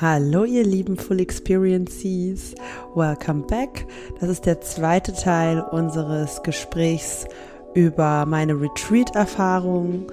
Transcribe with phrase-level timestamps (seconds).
[0.00, 2.54] Hallo ihr lieben Full Experiences,
[2.94, 3.84] welcome back.
[4.20, 7.26] Das ist der zweite Teil unseres Gesprächs
[7.74, 10.06] über meine Retreat-Erfahrung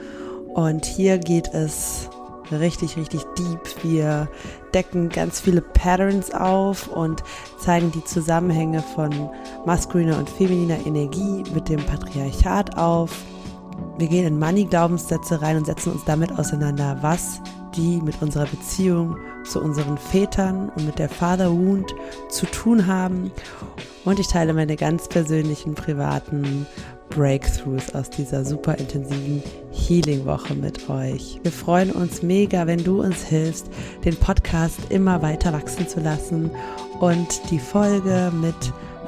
[0.55, 2.09] und hier geht es
[2.51, 3.83] richtig, richtig deep.
[3.83, 4.27] Wir
[4.73, 7.21] decken ganz viele Patterns auf und
[7.59, 9.11] zeigen die Zusammenhänge von
[9.67, 13.15] maskuliner und femininer Energie mit dem Patriarchat auf.
[13.99, 17.39] Wir gehen in Money-Glaubenssätze rein und setzen uns damit auseinander, was
[17.75, 19.15] die mit unserer Beziehung
[19.45, 21.93] zu unseren Vätern und mit der Father Wound
[22.29, 23.31] zu tun haben.
[24.03, 26.65] Und ich teile meine ganz persönlichen privaten
[27.09, 31.39] Breakthroughs aus dieser super intensiven Healing-Woche mit euch.
[31.43, 33.69] Wir freuen uns mega, wenn du uns hilfst,
[34.03, 36.51] den Podcast immer weiter wachsen zu lassen
[36.99, 38.55] und die Folge mit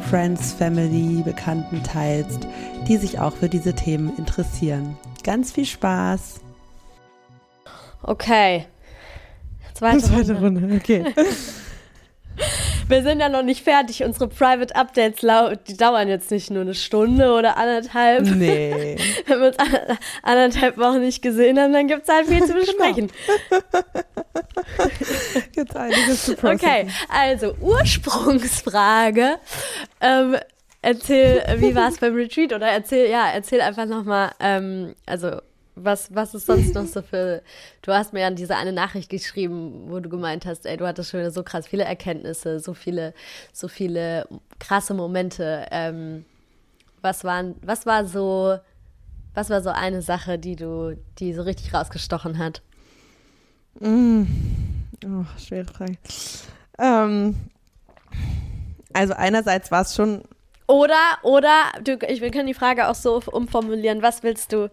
[0.10, 2.48] Friends, Family, Bekannten teilst,
[2.88, 4.96] die sich auch für diese Themen interessieren.
[5.24, 6.42] Ganz viel Spaß!
[8.04, 8.66] Okay.
[9.78, 10.62] Zweite, Zweite Runde.
[10.62, 10.76] Runde.
[10.76, 11.14] Okay.
[12.88, 14.04] Wir sind ja noch nicht fertig.
[14.04, 15.22] Unsere Private Updates,
[15.68, 18.24] die dauern jetzt nicht nur eine Stunde oder anderthalb.
[18.24, 18.96] Nee.
[19.28, 19.58] Wenn wir uns
[20.24, 23.12] anderthalb Wochen nicht gesehen haben, dann gibt es halt viel zu besprechen.
[25.76, 26.66] Einiges zu processen.
[26.66, 29.36] Okay, also Ursprungsfrage.
[30.00, 30.38] Ähm,
[30.82, 32.54] erzähl, wie war es beim Retreat?
[32.54, 35.42] Oder erzähl, ja, erzähl einfach nochmal, ähm, also
[35.84, 37.42] was, was ist sonst noch so für.
[37.82, 41.12] Du hast mir ja diese eine Nachricht geschrieben, wo du gemeint hast, ey, du hattest
[41.12, 43.14] schon wieder so krass viele Erkenntnisse, so viele,
[43.54, 44.28] so viele
[44.60, 45.68] krasse Momente.
[45.72, 46.26] Ähm,
[47.02, 48.58] was waren, was war so,
[49.34, 52.62] was war so eine Sache, die du, die so richtig rausgestochen hat?
[53.80, 54.24] Mm.
[55.06, 55.98] Oh, schwere Frage.
[56.80, 57.36] Ähm,
[58.94, 60.24] also einerseits war es schon.
[60.68, 61.52] Oder, oder,
[61.84, 64.70] du, ich, wir können die Frage auch so umformulieren, was willst du,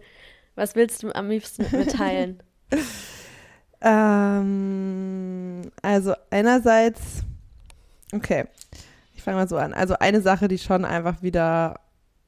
[0.55, 2.41] was willst du am liebsten mit mir teilen?
[3.81, 7.23] ähm, also einerseits,
[8.13, 8.45] okay,
[9.13, 9.73] ich fange mal so an.
[9.73, 11.79] Also eine Sache, die schon einfach wieder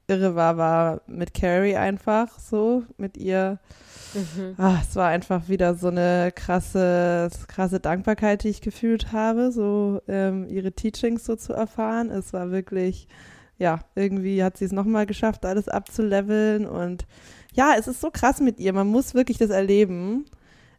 [0.08, 3.60] irre war, war mit Carrie einfach so, mit ihr.
[4.14, 4.56] Mhm.
[4.58, 10.02] Ach, es war einfach wieder so eine krasse, krasse Dankbarkeit, die ich gefühlt habe, so
[10.08, 12.10] ähm, ihre Teachings so zu erfahren.
[12.10, 13.08] Es war wirklich,
[13.58, 17.06] ja, irgendwie hat sie es nochmal geschafft, alles abzuleveln und
[17.54, 18.74] ja, es ist so krass mit ihr.
[18.74, 20.26] Man muss wirklich das erleben,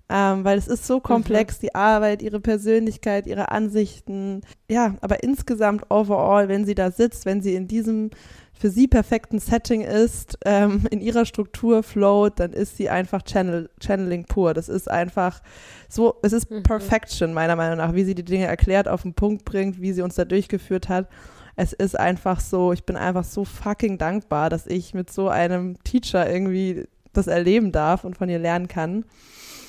[0.09, 1.61] ähm, weil es ist so komplex, mhm.
[1.61, 4.43] die Arbeit, ihre Persönlichkeit, ihre Ansichten.
[4.71, 8.11] Ja, aber insgesamt overall, wenn sie da sitzt, wenn sie in diesem
[8.59, 13.71] für sie perfekten Setting ist, ähm, in ihrer Struktur float, dann ist sie einfach Channel,
[13.81, 14.53] Channeling pur.
[14.53, 15.43] Das ist einfach
[15.89, 16.65] so, es ist mhm.
[16.65, 20.03] Perfection meiner Meinung nach, wie sie die Dinge erklärt, auf den Punkt bringt, wie sie
[20.03, 21.09] uns da durchgeführt hat
[21.58, 25.82] es ist einfach so, ich bin einfach so fucking dankbar, dass ich mit so einem
[25.82, 29.04] Teacher irgendwie das erleben darf und von ihr lernen kann.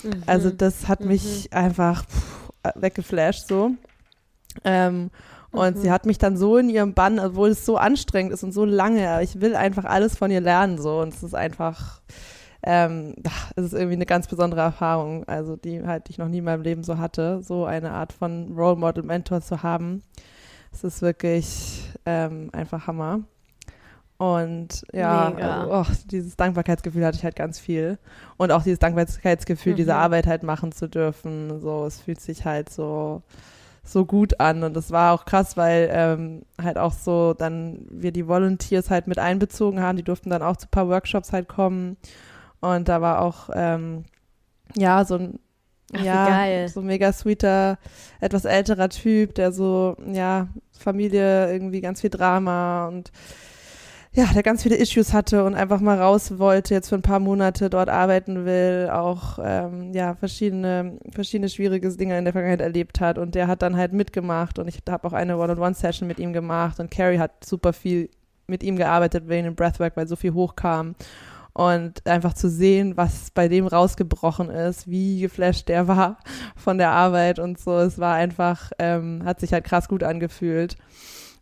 [0.03, 0.23] Mhm.
[0.27, 1.57] Also das hat mich mhm.
[1.57, 3.72] einfach pff, weggeflasht so.
[4.63, 5.09] Ähm,
[5.50, 5.81] und mhm.
[5.81, 8.66] sie hat mich dann so in ihrem Bann, obwohl es so anstrengend ist und so
[8.66, 12.01] lange, aber ich will einfach alles von ihr lernen so und es ist einfach,
[12.61, 13.16] ähm,
[13.56, 16.61] es ist irgendwie eine ganz besondere Erfahrung, also die halt ich noch nie in meinem
[16.61, 20.03] Leben so hatte, so eine Art von Role Model Mentor zu haben.
[20.72, 23.22] Es ist wirklich ähm, einfach Hammer.
[24.18, 27.97] Und ja, also, oh, dieses Dankbarkeitsgefühl hatte ich halt ganz viel.
[28.35, 29.78] Und auch dieses Dankbarkeitsgefühl, mhm.
[29.78, 31.62] diese Arbeit halt machen zu dürfen.
[31.62, 33.24] So, es fühlt sich halt so,
[33.81, 34.63] so gut an.
[34.63, 39.07] Und das war auch krass, weil ähm, halt auch so dann wir die Volunteers halt
[39.07, 39.96] mit einbezogen haben.
[39.96, 41.96] Die durften dann auch zu ein paar Workshops halt kommen.
[42.59, 44.03] Und da war auch, ähm,
[44.75, 45.40] ja, so ein
[45.95, 47.77] Ach, ja, so mega sweeter,
[48.19, 53.11] etwas älterer Typ, der so, ja, Familie, irgendwie ganz viel Drama und
[54.11, 57.19] ja, der ganz viele Issues hatte und einfach mal raus wollte, jetzt für ein paar
[57.19, 63.00] Monate dort arbeiten will, auch ähm, ja verschiedene verschiedene schwierige Dinge in der Vergangenheit erlebt
[63.01, 63.19] hat.
[63.19, 66.79] Und der hat dann halt mitgemacht und ich habe auch eine One-on-One-Session mit ihm gemacht
[66.79, 68.09] und Carrie hat super viel
[68.47, 70.95] mit ihm gearbeitet wegen dem Breathwork, weil so viel hochkam
[71.59, 76.18] und einfach zu sehen, was bei dem rausgebrochen ist, wie geflasht der war
[76.56, 77.78] von der Arbeit und so.
[77.80, 80.78] Es war einfach, ähm, hat sich halt krass gut angefühlt.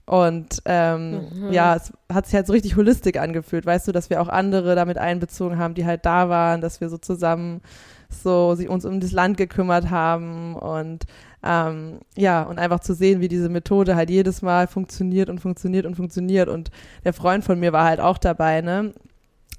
[0.08, 1.52] Und ähm, mhm.
[1.52, 4.74] ja, es hat sich halt so richtig holistisch angefühlt, weißt du, dass wir auch andere
[4.74, 7.62] damit einbezogen haben, die halt da waren, dass wir so zusammen
[8.10, 11.06] so sie uns um das Land gekümmert haben und
[11.44, 15.86] ähm, ja, und einfach zu sehen, wie diese Methode halt jedes Mal funktioniert und funktioniert
[15.86, 16.50] und funktioniert.
[16.50, 16.72] Und
[17.04, 18.94] der Freund von mir war halt auch dabei, ne?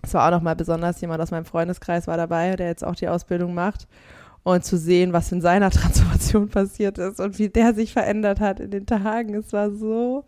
[0.02, 3.08] Es war auch nochmal besonders, jemand aus meinem Freundeskreis war dabei, der jetzt auch die
[3.08, 3.86] Ausbildung macht.
[4.44, 8.60] Und zu sehen, was in seiner Transformation passiert ist und wie der sich verändert hat
[8.60, 9.34] in den Tagen.
[9.34, 10.24] Es war so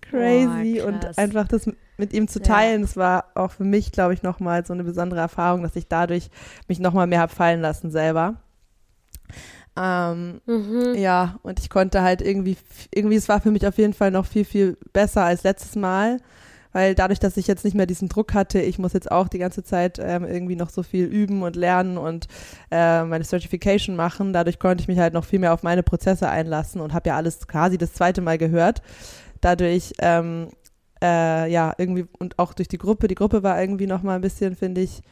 [0.00, 0.80] crazy.
[0.82, 2.86] Oh, und einfach das mit ihm zu teilen, ja.
[2.86, 6.30] das war auch für mich, glaube ich, nochmal so eine besondere Erfahrung, dass ich dadurch
[6.68, 8.36] mich nochmal mehr habe fallen lassen selber.
[9.76, 10.94] Ähm, mhm.
[10.96, 12.56] Ja, und ich konnte halt irgendwie,
[12.92, 16.18] irgendwie, es war für mich auf jeden Fall noch viel, viel besser als letztes Mal,
[16.74, 19.38] weil dadurch, dass ich jetzt nicht mehr diesen Druck hatte, ich muss jetzt auch die
[19.38, 22.26] ganze Zeit ähm, irgendwie noch so viel üben und lernen und
[22.72, 26.28] äh, meine Certification machen, dadurch konnte ich mich halt noch viel mehr auf meine Prozesse
[26.28, 28.82] einlassen und habe ja alles quasi das zweite Mal gehört.
[29.40, 30.48] Dadurch, ähm,
[31.00, 34.20] äh, ja, irgendwie und auch durch die Gruppe, die Gruppe war irgendwie noch mal ein
[34.20, 35.02] bisschen, finde ich,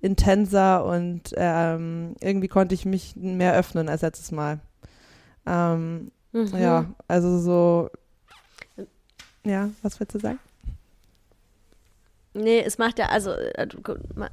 [0.00, 4.60] intenser und ähm, irgendwie konnte ich mich mehr öffnen als letztes Mal.
[5.46, 6.56] Ähm, mhm.
[6.58, 7.90] Ja, also so.
[9.44, 10.38] Ja, was willst du sagen?
[12.32, 13.66] Nee, es macht ja, also, äh,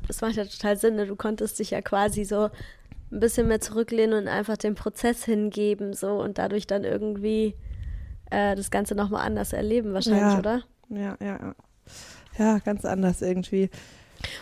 [0.08, 1.08] es macht ja total Sinn, ne?
[1.08, 2.50] du konntest dich ja quasi so
[3.12, 7.56] ein bisschen mehr zurücklehnen und einfach den Prozess hingeben, so und dadurch dann irgendwie
[8.30, 10.40] äh, das Ganze nochmal anders erleben, wahrscheinlich, ja.
[10.40, 10.64] oder?
[10.90, 11.56] Ja, ja, ja.
[12.38, 13.70] Ja, ganz anders irgendwie.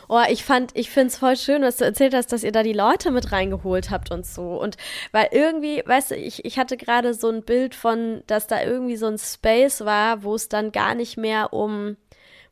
[0.08, 2.64] Oh, ich fand, ich finde es voll schön, was du erzählt hast, dass ihr da
[2.64, 4.60] die Leute mit reingeholt habt und so.
[4.60, 4.78] Und
[5.12, 8.96] weil irgendwie, weißt du, ich, ich hatte gerade so ein Bild von, dass da irgendwie
[8.96, 11.98] so ein Space war, wo es dann gar nicht mehr um,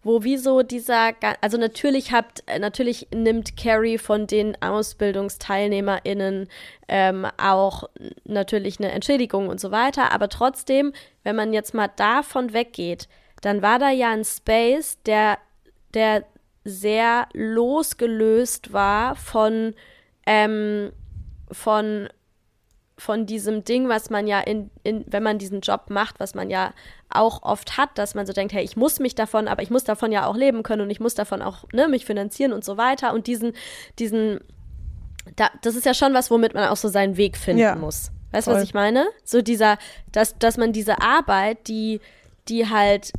[0.03, 6.47] wo wie so dieser, also natürlich habt, natürlich nimmt Carrie von den AusbildungsteilnehmerInnen
[6.87, 7.89] ähm, auch
[8.25, 13.07] natürlich eine Entschädigung und so weiter, aber trotzdem, wenn man jetzt mal davon weggeht,
[13.41, 15.37] dann war da ja ein Space, der,
[15.93, 16.25] der
[16.63, 19.73] sehr losgelöst war von,
[20.25, 20.93] ähm,
[21.51, 22.07] von,
[22.97, 26.49] von diesem Ding, was man ja in, in, wenn man diesen Job macht, was man
[26.49, 26.73] ja
[27.15, 29.83] auch oft hat, dass man so denkt, hey, ich muss mich davon, aber ich muss
[29.83, 32.77] davon ja auch leben können und ich muss davon auch ne, mich finanzieren und so
[32.77, 33.13] weiter.
[33.13, 33.53] Und diesen,
[33.99, 34.39] diesen,
[35.35, 38.11] da, das ist ja schon was, womit man auch so seinen Weg finden ja, muss.
[38.31, 39.05] Weißt du, was ich meine?
[39.23, 39.77] So dieser,
[40.11, 42.01] dass, dass man diese Arbeit, die,
[42.47, 43.13] die halt,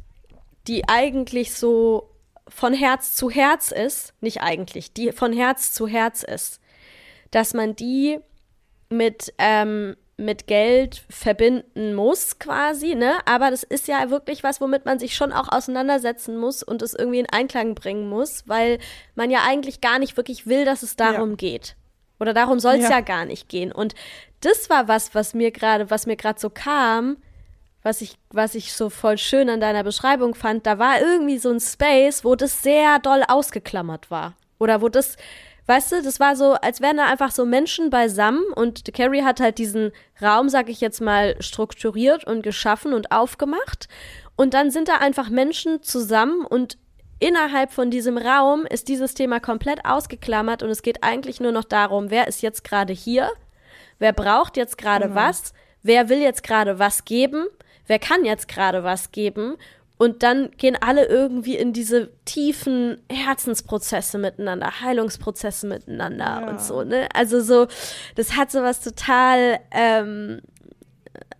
[0.66, 2.10] die eigentlich so
[2.48, 6.60] von Herz zu Herz ist, nicht eigentlich, die von Herz zu Herz ist,
[7.30, 8.18] dass man die
[8.90, 13.18] mit, ähm, mit Geld verbinden muss, quasi, ne?
[13.26, 16.94] Aber das ist ja wirklich was, womit man sich schon auch auseinandersetzen muss und es
[16.94, 18.78] irgendwie in Einklang bringen muss, weil
[19.14, 21.36] man ja eigentlich gar nicht wirklich will, dass es darum ja.
[21.36, 21.76] geht.
[22.20, 22.90] Oder darum soll es ja.
[22.90, 23.72] ja gar nicht gehen.
[23.72, 23.94] Und
[24.40, 27.16] das war was, was mir gerade, was mir gerade so kam,
[27.82, 31.50] was ich, was ich so voll schön an deiner Beschreibung fand, da war irgendwie so
[31.50, 34.34] ein Space, wo das sehr doll ausgeklammert war.
[34.58, 35.16] Oder wo das,
[35.66, 39.40] weißt du, das war so, als wären da einfach so Menschen beisammen und Carrie hat
[39.40, 43.88] halt diesen Raum, sag ich jetzt mal, strukturiert und geschaffen und aufgemacht.
[44.36, 46.76] Und dann sind da einfach Menschen zusammen und
[47.20, 51.64] innerhalb von diesem Raum ist dieses Thema komplett ausgeklammert und es geht eigentlich nur noch
[51.64, 53.30] darum, wer ist jetzt gerade hier,
[53.98, 55.14] wer braucht jetzt gerade mhm.
[55.14, 55.52] was,
[55.82, 57.46] wer will jetzt gerade was geben
[57.86, 59.56] wer kann jetzt gerade was geben?
[59.96, 66.48] Und dann gehen alle irgendwie in diese tiefen Herzensprozesse miteinander, Heilungsprozesse miteinander ja.
[66.48, 67.08] und so, ne?
[67.14, 67.68] Also so,
[68.16, 70.40] das hat so was total ähm,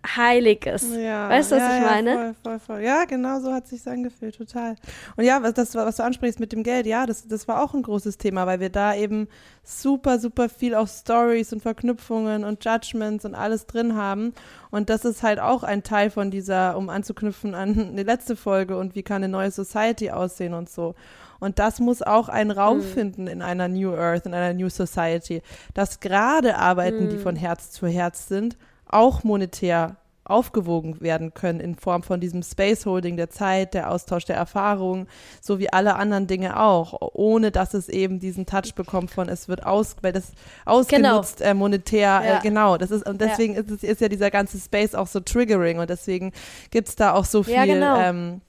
[0.05, 0.85] Heiliges.
[0.95, 2.09] Ja, weißt du, was ja, ich meine?
[2.09, 2.81] Ja, voll, voll, voll.
[2.81, 4.75] Ja, genau so hat es sich angefühlt, total.
[5.15, 7.73] Und ja, was, das, was du ansprichst mit dem Geld, ja, das, das war auch
[7.73, 9.27] ein großes Thema, weil wir da eben
[9.63, 14.33] super, super viel auch Stories und Verknüpfungen und Judgments und alles drin haben.
[14.71, 18.77] Und das ist halt auch ein Teil von dieser, um anzuknüpfen an die letzte Folge
[18.77, 20.95] und wie kann eine neue Society aussehen und so.
[21.39, 22.83] Und das muss auch einen Raum mhm.
[22.83, 25.41] finden in einer New Earth, in einer New Society,
[25.73, 27.09] dass gerade Arbeiten, mhm.
[27.09, 28.57] die von Herz zu Herz sind,
[28.95, 34.25] auch monetär aufgewogen werden können in Form von diesem Space Holding der Zeit, der Austausch
[34.25, 35.07] der Erfahrungen,
[35.39, 39.47] so wie alle anderen Dinge auch, ohne dass es eben diesen Touch bekommt von es
[39.47, 40.31] wird aus, weil das
[40.65, 41.51] ausgenutzt genau.
[41.51, 42.37] äh, monetär, äh, ja.
[42.39, 43.61] äh, genau, das ist und deswegen ja.
[43.61, 46.31] ist es ist ja dieser ganze Space auch so triggering und deswegen
[46.71, 47.99] gibt es da auch so viel ja, genau.
[47.99, 48.41] ähm,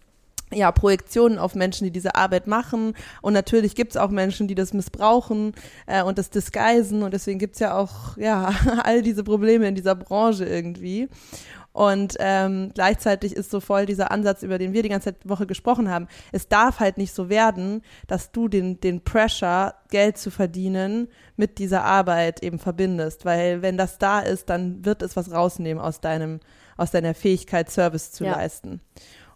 [0.52, 2.94] ja, Projektionen auf Menschen, die diese Arbeit machen.
[3.20, 5.52] Und natürlich gibt es auch Menschen, die das missbrauchen
[5.86, 7.02] äh, und das disguisen.
[7.02, 8.52] Und deswegen gibt es ja auch ja,
[8.84, 11.08] all diese Probleme in dieser Branche irgendwie.
[11.72, 15.90] Und ähm, gleichzeitig ist so voll dieser Ansatz, über den wir die ganze Woche gesprochen
[15.90, 16.08] haben.
[16.32, 21.58] Es darf halt nicht so werden, dass du den, den Pressure, Geld zu verdienen, mit
[21.58, 23.26] dieser Arbeit eben verbindest.
[23.26, 26.40] Weil wenn das da ist, dann wird es was rausnehmen aus deinem,
[26.78, 28.32] aus deiner Fähigkeit, Service zu ja.
[28.32, 28.80] leisten.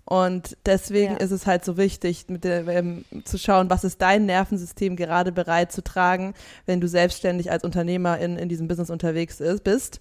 [0.04, 1.18] Und deswegen ja.
[1.18, 5.30] ist es halt so wichtig, mit der, ähm, zu schauen, was ist dein Nervensystem gerade
[5.30, 6.34] bereit zu tragen,
[6.66, 9.98] wenn du selbstständig als Unternehmer in, in diesem Business unterwegs ist, bist.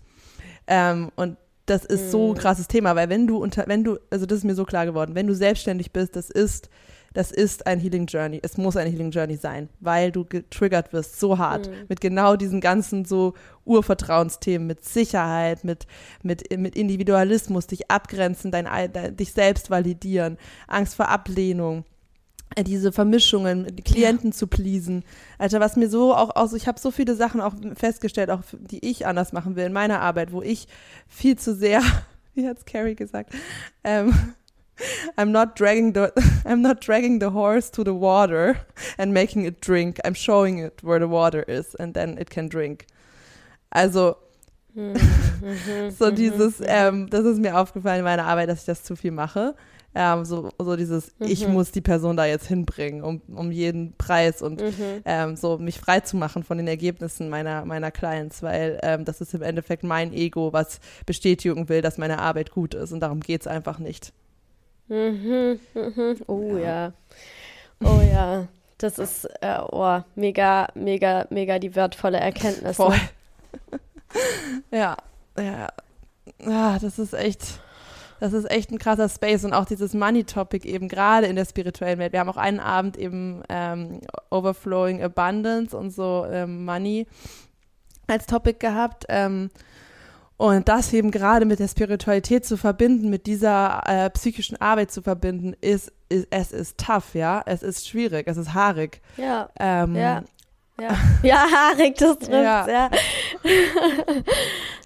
[0.68, 1.38] Ähm, und
[1.68, 2.10] das ist mhm.
[2.10, 4.66] so ein krasses Thema, weil wenn du unter, wenn du, also das ist mir so
[4.66, 6.70] klar geworden, wenn du selbstständig bist, das ist
[7.14, 8.40] das ist ein Healing Journey.
[8.44, 11.74] Es muss eine Healing Journey sein, weil du getriggert wirst so hart mhm.
[11.88, 13.34] mit genau diesen ganzen so
[13.66, 15.88] Urvertrauensthemen, mit Sicherheit, mit,
[16.24, 20.38] mit, mit Individualismus, dich abgrenzen, dein, dein, dich selbst validieren,
[20.68, 21.86] Angst vor Ablehnung.
[22.56, 24.36] äh, diese Vermischungen, die Klienten ja.
[24.36, 25.04] zu pleasen.
[25.38, 28.86] Alter, was mir so auch aus, ich habe so viele Sachen auch festgestellt, auch die
[28.88, 30.68] ich anders machen will in meiner Arbeit, wo ich
[31.08, 31.82] viel zu sehr,
[32.34, 33.34] wie hat's Carrie gesagt,
[33.84, 34.14] ähm,
[35.18, 36.12] I'm not dragging the
[36.46, 38.60] I'm not dragging the horse to the water
[38.98, 40.00] and making it drink.
[40.06, 42.86] I'm showing it where the water is and then it can drink.
[43.72, 44.18] Also
[44.76, 44.94] mhm,
[45.42, 48.84] mhm, so mhm, dieses, ähm, das ist mir aufgefallen in meiner Arbeit, dass ich das
[48.84, 49.56] zu viel mache.
[49.96, 51.28] Ähm, so, so dieses, mhm.
[51.28, 55.02] ich muss die Person da jetzt hinbringen, um, um jeden Preis und mhm.
[55.04, 59.20] ähm, so mich frei zu machen von den Ergebnissen meiner, meiner Clients, weil ähm, das
[59.20, 63.20] ist im Endeffekt mein Ego, was bestätigen will, dass meine Arbeit gut ist und darum
[63.20, 64.14] geht es einfach nicht.
[64.90, 66.16] Mhm, mhm.
[66.28, 66.88] Oh ja.
[66.88, 66.94] ja.
[67.84, 68.48] Oh ja.
[68.78, 72.78] Das ist äh, oh, mega, mega, mega die wertvolle Erkenntnis.
[72.78, 73.00] Voll.
[74.72, 74.98] ja,
[75.38, 75.68] ja.
[76.40, 77.60] Ja, das ist echt
[78.20, 82.00] das ist echt ein krasser Space und auch dieses Money-Topic eben gerade in der spirituellen
[82.00, 82.12] Welt.
[82.12, 87.08] Wir haben auch einen Abend eben ähm, Overflowing Abundance und so ähm, Money
[88.08, 89.06] als Topic gehabt.
[89.08, 89.50] Ähm,
[90.40, 95.02] und das eben gerade mit der Spiritualität zu verbinden, mit dieser äh, psychischen Arbeit zu
[95.02, 97.44] verbinden, ist, ist, es ist tough, ja.
[97.46, 99.02] Es ist schwierig, es ist haarig.
[99.18, 99.50] Ja.
[99.60, 100.24] Ähm, ja.
[100.80, 100.96] Ja.
[101.24, 102.66] ja, haarig, das trifft, ja.
[102.70, 102.90] ja.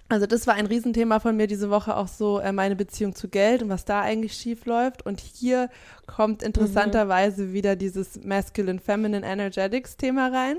[0.08, 3.28] Also das war ein Riesenthema von mir diese Woche auch so äh, meine Beziehung zu
[3.28, 5.06] Geld und was da eigentlich schief läuft.
[5.06, 5.70] Und hier
[6.08, 7.52] kommt interessanterweise mhm.
[7.52, 10.56] wieder dieses Masculine Feminine Energetics Thema rein.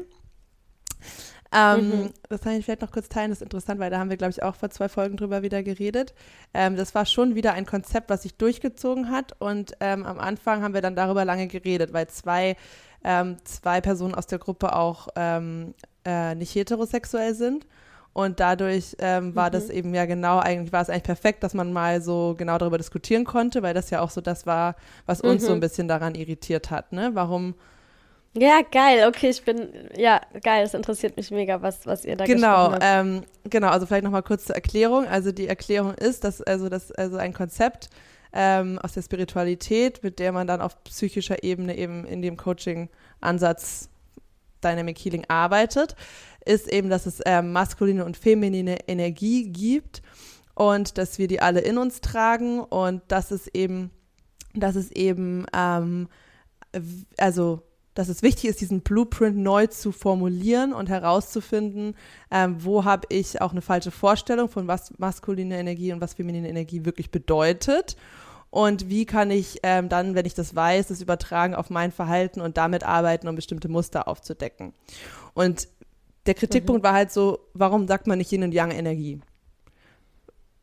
[1.55, 2.09] Ähm, mhm.
[2.29, 4.31] Das kann ich vielleicht noch kurz teilen, das ist interessant, weil da haben wir, glaube
[4.31, 6.13] ich, auch vor zwei Folgen drüber wieder geredet.
[6.53, 10.63] Ähm, das war schon wieder ein Konzept, was sich durchgezogen hat und ähm, am Anfang
[10.63, 12.57] haben wir dann darüber lange geredet, weil zwei,
[13.03, 17.65] ähm, zwei Personen aus der Gruppe auch ähm, äh, nicht heterosexuell sind.
[18.11, 19.53] Und dadurch ähm, war mhm.
[19.53, 22.77] das eben ja genau, eigentlich war es eigentlich perfekt, dass man mal so genau darüber
[22.77, 25.47] diskutieren konnte, weil das ja auch so das war, was uns mhm.
[25.47, 27.11] so ein bisschen daran irritiert hat, ne?
[27.13, 27.55] Warum.
[28.37, 32.25] Ja, geil, okay, ich bin, ja, geil, es interessiert mich mega, was, was ihr da
[32.25, 32.79] genau, habt.
[32.81, 35.07] Ähm, genau, also vielleicht nochmal kurz zur Erklärung.
[35.07, 37.89] Also die Erklärung ist, dass also das, also ein Konzept
[38.33, 43.89] ähm, aus der Spiritualität, mit der man dann auf psychischer Ebene eben in dem Coaching-Ansatz
[44.61, 45.95] Dynamic Healing arbeitet,
[46.43, 50.01] ist eben, dass es ähm, maskuline und feminine Energie gibt
[50.55, 53.91] und dass wir die alle in uns tragen und dass es eben,
[54.53, 56.09] dass es eben, ähm,
[57.17, 57.61] also
[57.95, 61.95] dass es wichtig ist, diesen Blueprint neu zu formulieren und herauszufinden,
[62.29, 66.49] ähm, wo habe ich auch eine falsche Vorstellung von was maskuline Energie und was feminine
[66.49, 67.95] Energie wirklich bedeutet.
[68.49, 72.41] Und wie kann ich ähm, dann, wenn ich das weiß, das übertragen auf mein Verhalten
[72.41, 74.73] und damit arbeiten, um bestimmte Muster aufzudecken.
[75.33, 75.67] Und
[76.25, 76.87] der Kritikpunkt mhm.
[76.87, 79.21] war halt so, warum sagt man nicht Yin und Yang Energie?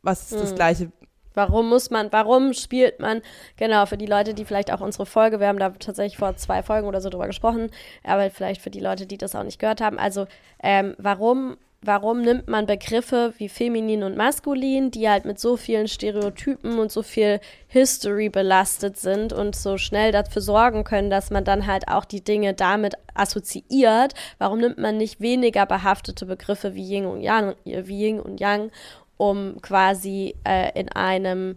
[0.03, 0.41] Was ist mhm.
[0.41, 0.93] das Gleiche?
[1.35, 3.23] Warum muss man, warum spielt man,
[3.57, 6.63] genau, für die Leute, die vielleicht auch unsere Folge, wir haben da tatsächlich vor zwei
[6.63, 7.71] Folgen oder so drüber gesprochen,
[8.05, 10.27] aber vielleicht für die Leute, die das auch nicht gehört haben, also
[10.63, 15.89] ähm, warum warum nimmt man Begriffe wie feminin und maskulin, die halt mit so vielen
[15.89, 21.45] Stereotypen und so viel History belastet sind und so schnell dafür sorgen können, dass man
[21.45, 24.15] dann halt auch die Dinge damit assoziiert.
[24.39, 28.71] Warum nimmt man nicht weniger behaftete Begriffe wie Yin und Yang, wie Yin und Yang
[29.17, 31.57] um quasi äh, in einem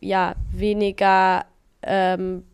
[0.00, 1.46] ja weniger
[1.82, 2.44] ähm,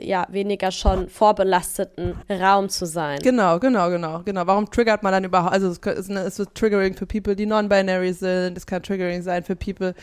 [0.00, 3.18] ja, weniger schon vorbelasteten Raum zu sein.
[3.20, 4.46] Genau, genau, genau, genau.
[4.46, 8.12] Warum triggert man dann überhaupt, also es ist, es ist Triggering für People, die non-binary
[8.12, 9.94] sind, es kann Triggering sein für People,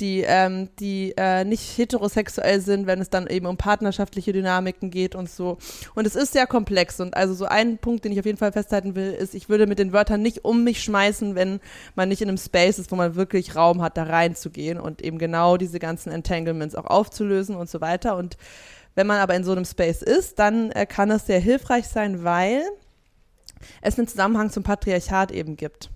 [0.00, 5.14] die, ähm, die äh, nicht heterosexuell sind, wenn es dann eben um partnerschaftliche Dynamiken geht
[5.14, 5.58] und so.
[5.94, 7.00] Und es ist sehr komplex.
[7.00, 9.66] Und also so ein Punkt, den ich auf jeden Fall festhalten will, ist, ich würde
[9.66, 11.60] mit den Wörtern nicht um mich schmeißen, wenn
[11.94, 15.18] man nicht in einem Space ist, wo man wirklich Raum hat, da reinzugehen und eben
[15.18, 18.16] genau diese ganzen Entanglements auch aufzulösen und so weiter.
[18.16, 18.36] Und
[18.94, 22.24] wenn man aber in so einem Space ist, dann äh, kann es sehr hilfreich sein,
[22.24, 22.62] weil
[23.82, 25.90] es einen Zusammenhang zum Patriarchat eben gibt.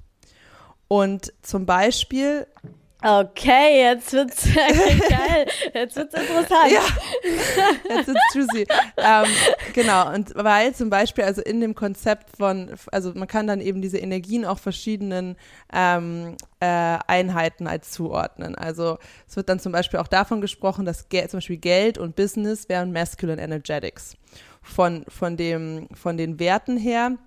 [0.86, 2.46] Und zum Beispiel
[3.06, 5.46] Okay, jetzt wird's geil.
[5.74, 6.72] Jetzt wird's interessant.
[6.72, 6.80] Ja,
[7.90, 8.66] jetzt wird's juicy.
[8.96, 9.26] ähm,
[9.74, 13.82] genau, und weil zum Beispiel, also in dem Konzept von, also man kann dann eben
[13.82, 15.36] diese Energien auch verschiedenen
[15.70, 16.66] ähm, äh,
[17.06, 18.54] Einheiten als zuordnen.
[18.54, 18.96] Also
[19.28, 22.70] es wird dann zum Beispiel auch davon gesprochen, dass Geld, zum Beispiel Geld und Business
[22.70, 24.16] wären Masculine Energetics.
[24.62, 27.18] Von, von, dem, von den Werten her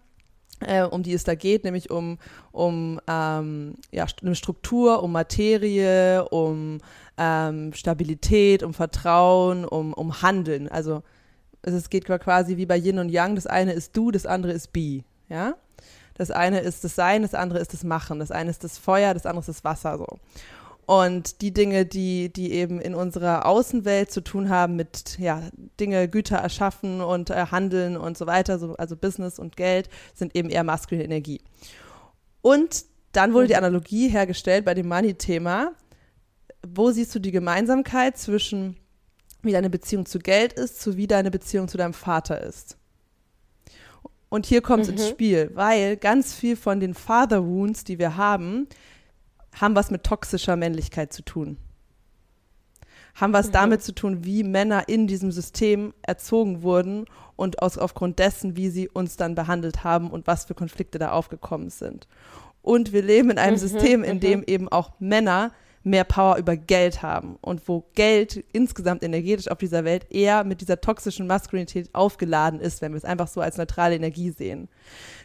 [0.59, 2.17] äh, um die es da geht, nämlich um,
[2.51, 6.79] um ähm, ja, eine Struktur, um Materie, um
[7.17, 10.67] ähm, Stabilität, um Vertrauen, um, um Handeln.
[10.67, 11.03] Also
[11.61, 14.73] es geht quasi wie bei Yin und Yang, das eine ist du, das andere ist
[14.73, 15.55] Bi, ja.
[16.15, 19.13] Das eine ist das Sein, das andere ist das Machen, das eine ist das Feuer,
[19.13, 20.07] das andere ist das Wasser, so.
[20.87, 25.43] Und die Dinge, die, die eben in unserer Außenwelt zu tun haben mit ja,
[25.81, 30.33] Dinge, Güter erschaffen und äh, handeln und so weiter, so, also Business und Geld, sind
[30.33, 31.41] eben eher maskuline Energie.
[32.41, 33.65] Und dann wurde die mhm.
[33.65, 35.73] Analogie hergestellt bei dem Money-Thema.
[36.65, 38.77] Wo siehst du die Gemeinsamkeit zwischen
[39.41, 42.77] wie deine Beziehung zu Geld ist, zu wie deine Beziehung zu deinem Vater ist?
[44.29, 44.93] Und hier kommt es mhm.
[44.93, 48.69] ins Spiel, weil ganz viel von den Father Wounds, die wir haben,
[49.59, 51.57] haben was mit toxischer Männlichkeit zu tun.
[53.15, 53.53] Haben was mhm.
[53.53, 58.69] damit zu tun, wie Männer in diesem System erzogen wurden und aus, aufgrund dessen, wie
[58.69, 62.07] sie uns dann behandelt haben und was für Konflikte da aufgekommen sind.
[62.61, 63.59] Und wir leben in einem mhm.
[63.59, 64.21] System, in mhm.
[64.21, 65.51] dem eben auch Männer
[65.87, 70.61] mehr Power über Geld haben und wo Geld insgesamt energetisch auf dieser Welt eher mit
[70.61, 74.67] dieser toxischen Maskulinität aufgeladen ist, wenn wir es einfach so als neutrale Energie sehen.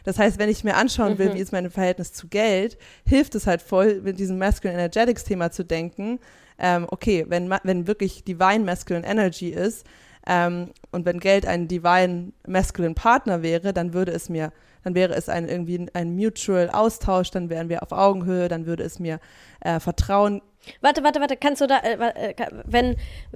[0.03, 1.33] Das heißt, wenn ich mir anschauen will, mhm.
[1.35, 5.51] wie ist mein Verhältnis zu Geld, hilft es halt voll, mit diesem Masculine Energetics Thema
[5.51, 6.19] zu denken.
[6.57, 9.85] Ähm, okay, wenn, wenn wirklich Divine Masculine Energy ist
[10.27, 14.51] ähm, und wenn Geld ein Divine Masculine Partner wäre, dann würde es mir
[14.83, 18.83] dann wäre es ein irgendwie ein Mutual Austausch, dann wären wir auf Augenhöhe, dann würde
[18.83, 19.19] es mir
[19.61, 20.41] äh, Vertrauen
[20.81, 22.33] Warte, warte, warte, kannst du da, äh, äh
[22.65, 22.95] wenn,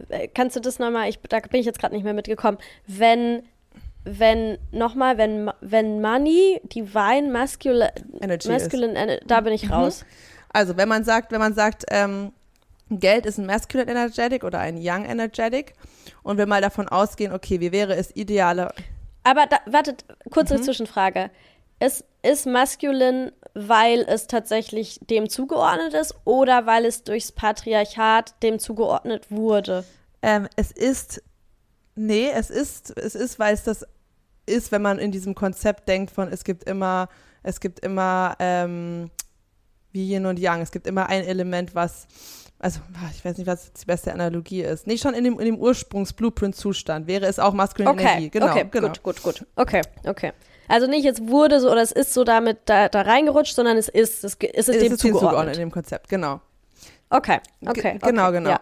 [0.10, 3.44] äh, kannst du das nochmal, ich, da bin ich jetzt gerade nicht mehr mitgekommen, wenn,
[4.06, 7.92] wenn, nochmal, wenn, wenn Money, Divine, Masculine,
[8.22, 9.74] Energy masculine Ener da bin ich mhm.
[9.74, 10.06] raus.
[10.54, 12.32] Also, wenn man sagt, wenn man sagt, ähm,
[12.90, 15.74] Geld ist ein Masculine Energetic oder ein Young Energetic
[16.24, 18.74] und wir mal davon ausgehen, okay, wie wäre es idealer?
[19.24, 20.64] Aber da, wartet, kurze mhm.
[20.64, 21.30] Zwischenfrage.
[21.80, 28.60] Ist, ist Masculine weil es tatsächlich dem zugeordnet ist oder weil es durchs Patriarchat dem
[28.60, 29.84] zugeordnet wurde?
[30.22, 31.24] Ähm, es ist,
[31.96, 33.84] nee, es ist, es ist, weil es das
[34.46, 37.10] ist, wenn man in diesem Konzept denkt von, es gibt immer,
[37.42, 39.10] es gibt immer, ähm,
[39.92, 42.08] wie Yin und Yang, es gibt immer ein Element, was,
[42.60, 42.80] also
[43.16, 44.88] ich weiß nicht, was die beste Analogie ist.
[44.88, 48.30] Nee, schon in dem, in dem Ursprungs-Blueprint-Zustand wäre es auch maskuline okay, Energie.
[48.32, 48.88] Genau, okay, genau.
[48.88, 49.46] gut, gut, gut.
[49.56, 50.34] Okay, okay.
[50.68, 53.88] Also nicht, es wurde so oder es ist so damit da, da reingerutscht, sondern es
[53.88, 55.30] ist, es, es ist, es dem ist zugeordnet.
[55.30, 56.42] zugeordnet in dem Konzept, genau.
[57.10, 57.94] Okay, okay.
[57.94, 58.50] G genau, okay, genau.
[58.50, 58.60] Ja.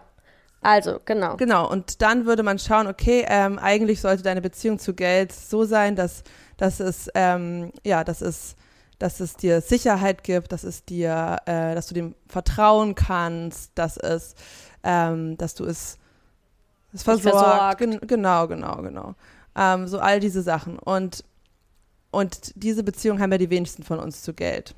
[0.61, 1.37] Also, genau.
[1.37, 5.63] Genau, und dann würde man schauen, okay, ähm, eigentlich sollte deine Beziehung zu Geld so
[5.63, 6.23] sein, dass,
[6.57, 8.55] dass es, ähm, ja, dass es,
[8.99, 13.97] dass es dir Sicherheit gibt, dass es dir, äh, dass du dem vertrauen kannst, dass
[13.97, 14.35] es,
[14.83, 15.97] ähm, dass du es,
[16.93, 17.79] es versorgt.
[17.79, 19.15] Gen genau, genau, genau.
[19.55, 20.79] Ähm, so all diese Sachen.
[20.79, 21.23] Und
[22.15, 24.73] und diese Beziehung haben ja die wenigsten von uns zu Geld.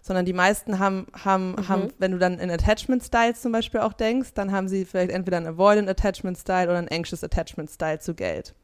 [0.00, 1.68] Sondern die meisten haben, haben, mhm.
[1.68, 5.10] haben, wenn du dann in Attachment Styles zum Beispiel auch denkst, dann haben sie vielleicht
[5.10, 8.54] entweder einen Avoidant Attachment Style oder einen Anxious Attachment Style zu Geld.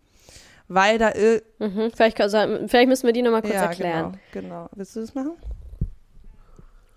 [0.73, 1.13] Weil da.
[1.59, 1.91] Mhm.
[1.93, 4.21] Vielleicht, vielleicht, müssen wir die nochmal kurz ja, erklären.
[4.31, 4.69] Genau, genau.
[4.73, 5.33] Willst du das machen?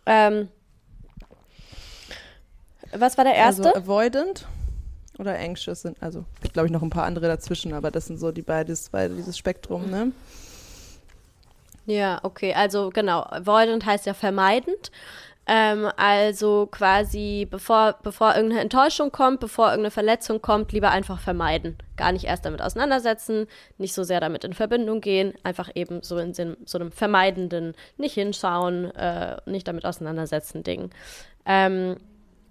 [0.05, 0.47] Ähm,
[2.91, 3.73] was war der erste?
[3.73, 4.47] Also Avoidant
[5.17, 8.19] oder Anxious sind, also gibt glaube ich noch ein paar andere dazwischen, aber das sind
[8.19, 10.11] so die beides, beide dieses Spektrum, ne?
[11.87, 12.53] Ja, okay.
[12.53, 14.91] Also genau, avoidant heißt ja vermeidend.
[15.45, 21.77] Ähm, also quasi, bevor, bevor irgendeine Enttäuschung kommt, bevor irgendeine Verletzung kommt, lieber einfach vermeiden.
[21.97, 26.17] Gar nicht erst damit auseinandersetzen, nicht so sehr damit in Verbindung gehen, einfach eben so
[26.17, 30.91] in so einem vermeidenden, nicht hinschauen, äh, nicht damit auseinandersetzen Ding.
[31.45, 31.97] Ähm,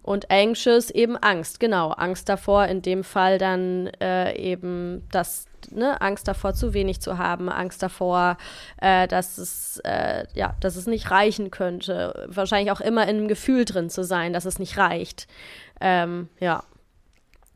[0.03, 1.91] und anxious eben Angst, genau.
[1.91, 7.19] Angst davor, in dem Fall dann äh, eben das, ne, Angst davor, zu wenig zu
[7.19, 8.37] haben, Angst davor,
[8.81, 12.29] äh, dass es, äh, ja, dass es nicht reichen könnte.
[12.29, 15.29] Wahrscheinlich auch immer in einem Gefühl drin zu sein, dass es nicht reicht.
[15.81, 16.65] Ähm, ja.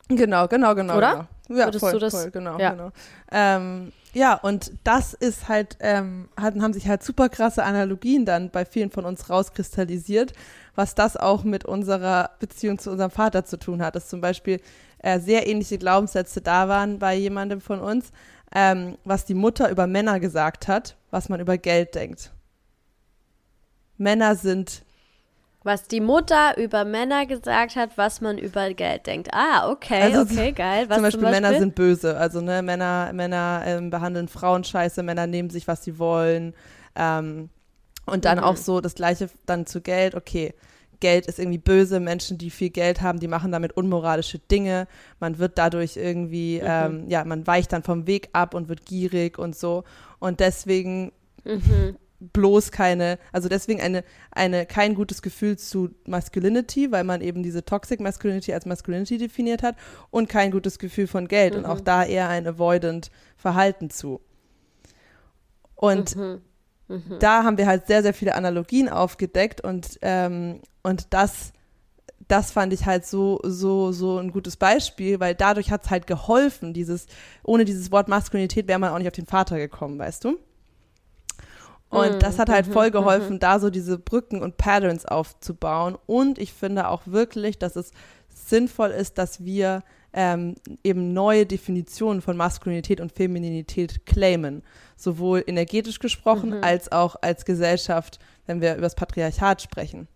[0.09, 0.97] Genau, genau, genau.
[0.97, 1.11] Oder?
[1.49, 1.61] Genau.
[1.61, 2.15] Ja, Würdest voll, du das?
[2.15, 2.71] voll, genau, ja.
[2.71, 2.91] genau.
[3.33, 8.49] Ähm, ja, und das ist halt, ähm, hatten, haben sich halt super krasse Analogien dann
[8.49, 10.33] bei vielen von uns rauskristallisiert,
[10.75, 13.95] was das auch mit unserer Beziehung zu unserem Vater zu tun hat.
[13.95, 14.63] Dass zum Beispiel
[15.01, 18.11] äh, sehr ähnliche Glaubenssätze da waren bei jemandem von uns,
[18.55, 22.33] ähm, was die Mutter über Männer gesagt hat, was man über Geld denkt.
[23.99, 24.86] Männer sind
[25.67, 29.29] was die Mutter über Männer gesagt hat, was man über Geld denkt.
[29.33, 30.89] Ah, okay, also okay, geil.
[30.89, 32.17] Was zum, Beispiel, zum Beispiel Männer sind böse.
[32.17, 36.55] Also ne, Männer, Männer ähm, behandeln Frauen scheiße, Männer nehmen sich, was sie wollen.
[36.95, 37.51] Ähm,
[38.07, 38.45] und dann mhm.
[38.45, 40.15] auch so das Gleiche dann zu Geld.
[40.15, 40.55] Okay,
[41.01, 41.99] Geld ist irgendwie böse.
[41.99, 44.87] Menschen, die viel Geld haben, die machen damit unmoralische Dinge.
[45.19, 46.67] Man wird dadurch irgendwie, mhm.
[46.69, 49.83] ähm, ja, man weicht dann vom Weg ab und wird gierig und so.
[50.21, 51.11] Und deswegen
[51.45, 51.97] mhm.
[52.21, 57.65] Bloß keine, also deswegen eine, eine, kein gutes Gefühl zu Masculinity, weil man eben diese
[57.65, 59.77] Toxic Masculinity als Masculinity definiert hat
[60.11, 61.85] und kein gutes Gefühl von Geld und auch mhm.
[61.85, 64.21] da eher ein avoidant Verhalten zu.
[65.75, 66.41] Und mhm.
[66.89, 67.19] Mhm.
[67.19, 71.53] Da haben wir halt sehr, sehr viele Analogien aufgedeckt und, ähm, und das,
[72.29, 76.07] das fand ich halt so, so, so ein gutes Beispiel, weil dadurch hat es halt
[76.07, 77.07] geholfen, dieses,
[77.43, 80.39] ohne dieses Wort Maskulinität wäre man auch nicht auf den Vater gekommen, weißt du?
[81.89, 85.07] Und mm, das hat halt voll mhm, geholfen, mm, da so diese Brücken und Patterns
[85.07, 85.97] aufzubauen.
[86.07, 87.93] Und ich finde auch wirklich, dass es
[88.29, 94.63] sinnvoll ist, dass wir ähm, eben neue Definitionen von Maskulinität und Femininität claimen.
[94.97, 96.65] Sowohl energetisch gesprochen, mhm.
[96.65, 100.09] als auch als Gesellschaft, wenn wir über das Patriarchat sprechen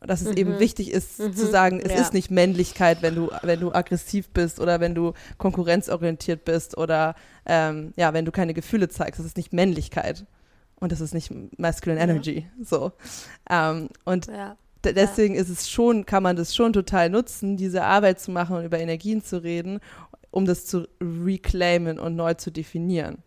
[0.00, 0.36] dass es mhm.
[0.36, 1.34] eben wichtig ist mhm.
[1.34, 2.00] zu sagen, es ja.
[2.00, 7.14] ist nicht Männlichkeit, wenn du, wenn du aggressiv bist oder wenn du konkurrenzorientiert bist oder
[7.46, 9.18] ähm, ja, wenn du keine Gefühle zeigst.
[9.18, 10.24] Das ist nicht Männlichkeit.
[10.80, 12.46] Und das ist nicht Masculine Energy.
[12.58, 12.64] Ja.
[12.64, 12.92] So.
[13.50, 14.56] Ähm, und ja.
[14.84, 18.64] deswegen ist es schon, kann man das schon total nutzen, diese Arbeit zu machen und
[18.64, 19.80] über Energien zu reden,
[20.30, 23.18] um das zu reclaimen und neu zu definieren.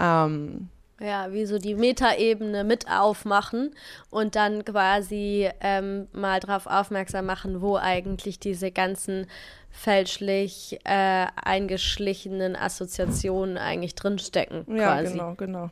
[0.00, 3.74] Ähm, ja, wie so die Metaebene mit aufmachen
[4.10, 9.26] und dann quasi ähm, mal darauf aufmerksam machen, wo eigentlich diese ganzen
[9.70, 14.64] fälschlich äh, eingeschlichenen Assoziationen eigentlich drinstecken.
[14.74, 15.12] Ja, quasi.
[15.12, 15.70] genau, genau.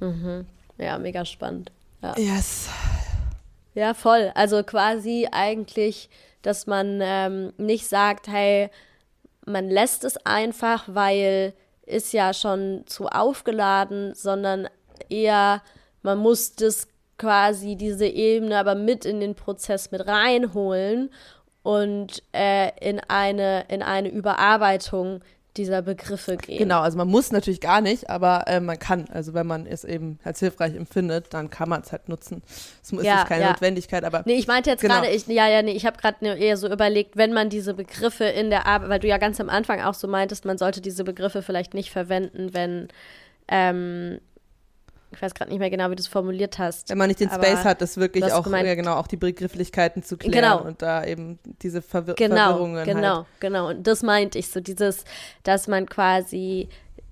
[0.00, 0.46] Mhm.
[0.78, 1.70] Ja, mega spannend.
[2.02, 2.16] Ja.
[2.16, 2.68] Yes.
[3.74, 4.32] Ja, voll.
[4.34, 6.10] Also quasi eigentlich,
[6.42, 8.70] dass man ähm, nicht sagt, hey,
[9.46, 11.54] man lässt es einfach, weil
[11.88, 14.68] ist ja schon zu aufgeladen, sondern
[15.08, 15.62] eher,
[16.02, 21.10] man muss das quasi diese Ebene aber mit in den Prozess mit reinholen
[21.62, 25.20] und äh, in eine in eine Überarbeitung
[25.58, 26.58] dieser Begriffe gehen.
[26.58, 29.06] Genau, also man muss natürlich gar nicht, aber äh, man kann.
[29.12, 32.42] Also wenn man es eben als hilfreich empfindet, dann kann man es halt nutzen.
[32.82, 33.50] Es ist ja, keine ja.
[33.50, 34.22] Notwendigkeit, aber.
[34.24, 34.94] Nee, ich meinte jetzt genau.
[34.94, 38.24] gerade, ich, ja, ja, nee, ich habe gerade eher so überlegt, wenn man diese Begriffe
[38.24, 41.04] in der Arbeit, weil du ja ganz am Anfang auch so meintest, man sollte diese
[41.04, 42.88] Begriffe vielleicht nicht verwenden, wenn
[43.48, 44.20] ähm,
[45.10, 46.90] ich weiß gerade nicht mehr genau, wie du es formuliert hast.
[46.90, 50.02] Wenn man nicht den Space hat, das wirklich auch, gemeint, ja, genau, auch die Begrifflichkeiten
[50.02, 50.62] zu klären genau.
[50.62, 53.26] und da eben diese Verwir genau, Verwirrungen Genau, halt.
[53.40, 53.68] genau.
[53.70, 55.04] Und das meinte ich so, dieses,
[55.42, 56.68] dass man quasi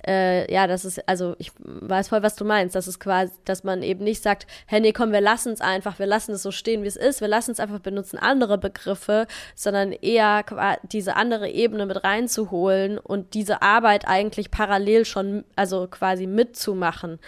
[0.07, 2.75] äh, ja, das ist, also ich weiß voll, was du meinst.
[2.77, 5.99] Das ist quasi, dass man eben nicht sagt, hey, nee, komm, wir lassen es einfach,
[5.99, 9.27] wir lassen es so stehen, wie es ist, wir lassen es einfach benutzen andere Begriffe,
[9.55, 10.45] sondern eher
[10.85, 17.19] diese andere Ebene mit reinzuholen und diese Arbeit eigentlich parallel schon, also quasi mitzumachen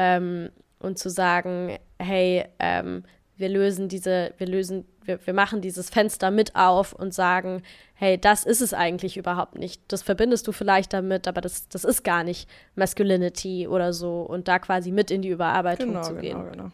[0.00, 3.04] ähm, und zu sagen, hey, ähm,
[3.36, 8.18] wir lösen diese, wir lösen, wir, wir machen dieses Fenster mit auf und sagen, hey,
[8.18, 9.82] das ist es eigentlich überhaupt nicht.
[9.88, 14.48] Das verbindest du vielleicht damit, aber das, das ist gar nicht Masculinity oder so und
[14.48, 16.50] da quasi mit in die Überarbeitung genau, zu genau, gehen.
[16.52, 16.70] Genau.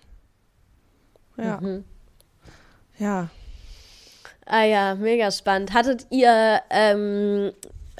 [1.38, 1.60] Ja.
[1.60, 1.84] Mhm.
[2.98, 3.28] Ja.
[4.46, 5.74] Ah ja, mega spannend.
[5.74, 7.50] Hattet ihr, ähm,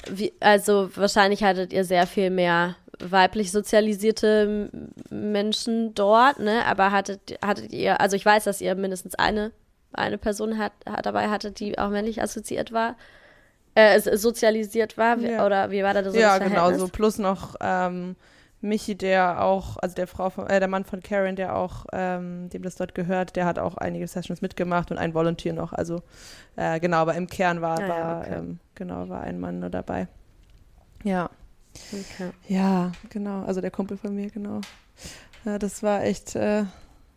[0.09, 4.69] wie, also wahrscheinlich hattet ihr sehr viel mehr weiblich sozialisierte
[5.09, 6.65] Menschen dort, ne?
[6.65, 9.51] Aber hattet, hattet ihr, also ich weiß, dass ihr mindestens eine,
[9.93, 12.95] eine Person hat, hat dabei hattet, die auch männlich assoziiert war,
[13.75, 15.45] äh, sozialisiert war, ja.
[15.45, 18.15] oder wie war da das so Ja, genau, so plus noch ähm,
[18.61, 22.49] Michi, der auch, also der Frau von, äh, der Mann von Karen, der auch, ähm,
[22.49, 25.73] dem das dort gehört, der hat auch einige Sessions mitgemacht und ein Volunteer noch.
[25.73, 26.01] Also
[26.55, 28.33] äh, genau, aber im Kern war, ah, war ja, okay.
[28.33, 30.07] ähm, genau, war ein Mann nur dabei.
[31.03, 31.29] Ja.
[31.91, 32.31] Okay.
[32.47, 33.43] Ja, genau.
[33.43, 34.61] Also der Kumpel von mir, genau.
[35.45, 36.65] Ja, das war echt, äh,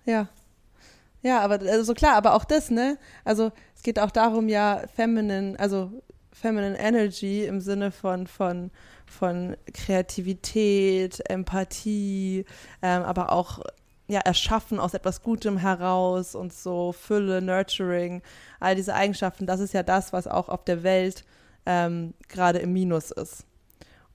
[0.04, 0.28] ja.
[1.22, 2.96] Ja, aber also klar, aber auch das, ne?
[3.24, 5.90] Also es geht auch darum, ja, feminine, also
[6.32, 8.70] feminine energy im Sinne von, von,
[9.06, 12.46] von Kreativität, Empathie,
[12.82, 13.60] ähm, aber auch
[14.08, 18.22] ja, erschaffen aus etwas Gutem heraus und so Fülle, Nurturing,
[18.58, 21.24] all diese Eigenschaften, das ist ja das, was auch auf der Welt
[21.66, 23.44] ähm, gerade im Minus ist.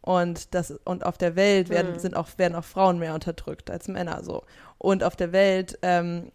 [0.06, 2.00] Und, das, und auf der Welt werden, mhm.
[2.00, 4.44] sind auch, werden auch Frauen mehr unterdrückt als Männer so.
[4.78, 6.32] Und auf der Welt ähm,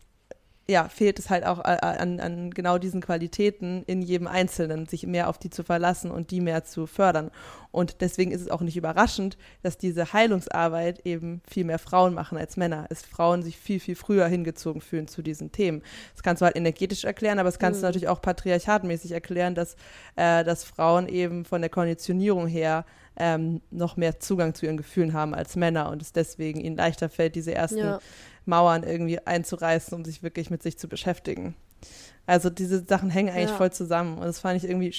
[0.70, 5.28] ja, fehlt es halt auch an, an genau diesen Qualitäten in jedem Einzelnen, sich mehr
[5.28, 7.30] auf die zu verlassen und die mehr zu fördern.
[7.72, 12.38] Und deswegen ist es auch nicht überraschend, dass diese Heilungsarbeit eben viel mehr Frauen machen
[12.38, 12.86] als Männer.
[12.88, 15.82] Es Frauen sich viel, viel früher hingezogen fühlen zu diesen Themen.
[16.14, 17.82] Das kannst du halt energetisch erklären, aber das kannst mhm.
[17.82, 19.74] du natürlich auch patriarchatmäßig erklären, dass,
[20.16, 22.84] äh, dass Frauen eben von der Konditionierung her
[23.16, 27.08] ähm, noch mehr Zugang zu ihren Gefühlen haben als Männer und es deswegen ihnen leichter
[27.08, 27.98] fällt, diese ersten ja.
[28.50, 31.54] Mauern irgendwie einzureißen, um sich wirklich mit sich zu beschäftigen.
[32.26, 33.56] Also diese Sachen hängen eigentlich ja.
[33.56, 34.94] voll zusammen und das fand ich irgendwie.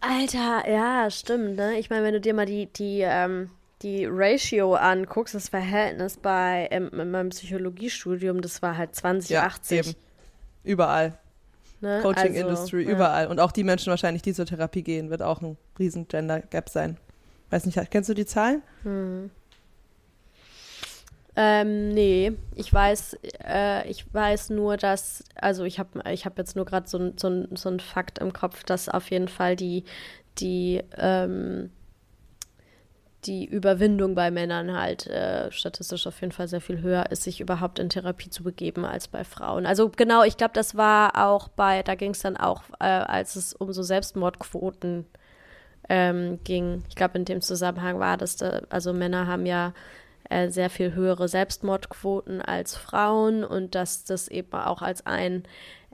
[0.00, 1.78] Alter, ja, stimmt, ne?
[1.78, 3.50] Ich meine, wenn du dir mal die, die, ähm,
[3.82, 9.76] die Ratio anguckst, das Verhältnis bei ähm, in meinem Psychologiestudium, das war halt 2080.
[9.76, 9.98] Ja, eben.
[10.64, 11.18] Überall.
[11.80, 12.00] Ne?
[12.02, 12.90] Coaching also, Industry, ja.
[12.90, 13.26] überall.
[13.28, 16.68] Und auch die Menschen wahrscheinlich, die zur Therapie gehen, wird auch ein riesen Gender Gap
[16.68, 16.96] sein.
[17.50, 18.62] Weiß nicht, kennst du die Zahlen?
[18.82, 19.30] Hm.
[21.40, 26.56] Ähm, nee, ich weiß, äh, ich weiß nur, dass, also ich habe ich hab jetzt
[26.56, 29.84] nur gerade so, so, so einen Fakt im Kopf, dass auf jeden Fall die,
[30.40, 31.70] die, ähm,
[33.24, 37.40] die Überwindung bei Männern halt äh, statistisch auf jeden Fall sehr viel höher ist, sich
[37.40, 39.64] überhaupt in Therapie zu begeben als bei Frauen.
[39.64, 43.36] Also genau, ich glaube, das war auch bei, da ging es dann auch, äh, als
[43.36, 45.06] es um so Selbstmordquoten
[45.88, 46.82] ähm, ging.
[46.88, 49.72] Ich glaube, in dem Zusammenhang war das, da, also Männer haben ja
[50.30, 55.44] äh, sehr viel höhere Selbstmordquoten als Frauen und dass das eben auch als ein,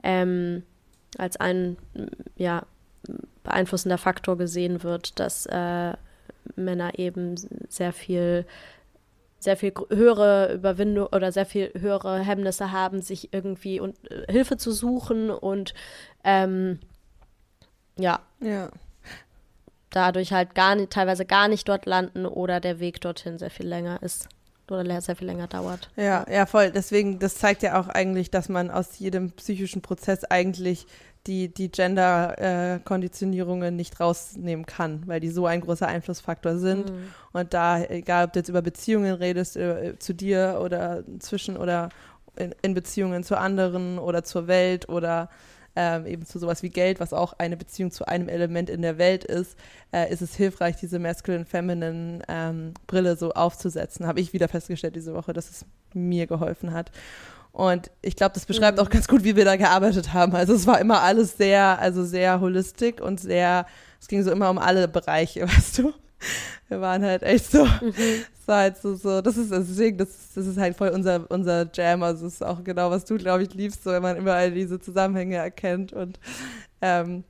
[0.03, 0.63] ähm,
[1.17, 1.77] als ein
[2.35, 2.65] ja,
[3.43, 5.93] beeinflussender Faktor gesehen wird, dass äh,
[6.55, 7.35] Männer eben
[7.69, 8.45] sehr viel
[9.39, 14.57] sehr viel höhere Überwindung oder sehr viel höhere Hemmnisse haben, sich irgendwie und, äh, Hilfe
[14.57, 15.75] zu suchen und
[16.23, 16.79] ähm,
[17.97, 18.21] ja.
[18.41, 18.71] Ja.
[19.95, 23.67] Dadurch halt gar nicht, teilweise gar nicht dort landen oder der Weg dorthin sehr viel
[23.67, 24.27] länger ist
[24.69, 25.89] oder sehr viel länger dauert.
[25.95, 26.71] Ja, ja, voll.
[26.71, 30.85] Deswegen, das zeigt ja auch eigentlich, dass man aus jedem psychischen Prozess eigentlich
[31.27, 36.89] die, die Gender-Konditionierungen äh, nicht rausnehmen kann, weil die so ein großer Einflussfaktor sind.
[36.91, 37.11] Mhm.
[37.31, 41.87] Und da, egal ob du jetzt über Beziehungen redest, äh, zu dir oder zwischen oder
[42.35, 45.29] in, in, Beziehungen zu anderen oder zur Welt oder
[45.75, 48.97] ähm, eben zu sowas wie Geld, was auch eine Beziehung zu einem Element in der
[48.97, 49.57] Welt ist,
[49.91, 54.07] äh, ist es hilfreich, diese masculine-feminine ähm, Brille so aufzusetzen.
[54.07, 56.91] Habe ich wieder festgestellt diese Woche, dass es mir geholfen hat.
[57.51, 58.83] Und ich glaube, das beschreibt mhm.
[58.83, 60.35] auch ganz gut, wie wir da gearbeitet haben.
[60.35, 63.65] Also es war immer alles sehr, also sehr holistisch und sehr,
[64.01, 65.93] es ging so immer um alle Bereiche, weißt du.
[66.67, 67.93] Wir waren halt echt so, mhm.
[67.97, 71.69] es war halt so, so, das ist deswegen, das, das ist halt voll unser, unser
[71.73, 72.03] Jam.
[72.03, 74.79] Also es ist auch genau, was du, glaube ich, liebst, so wenn man überall diese
[74.79, 76.19] Zusammenhänge erkennt und
[76.81, 77.23] ähm,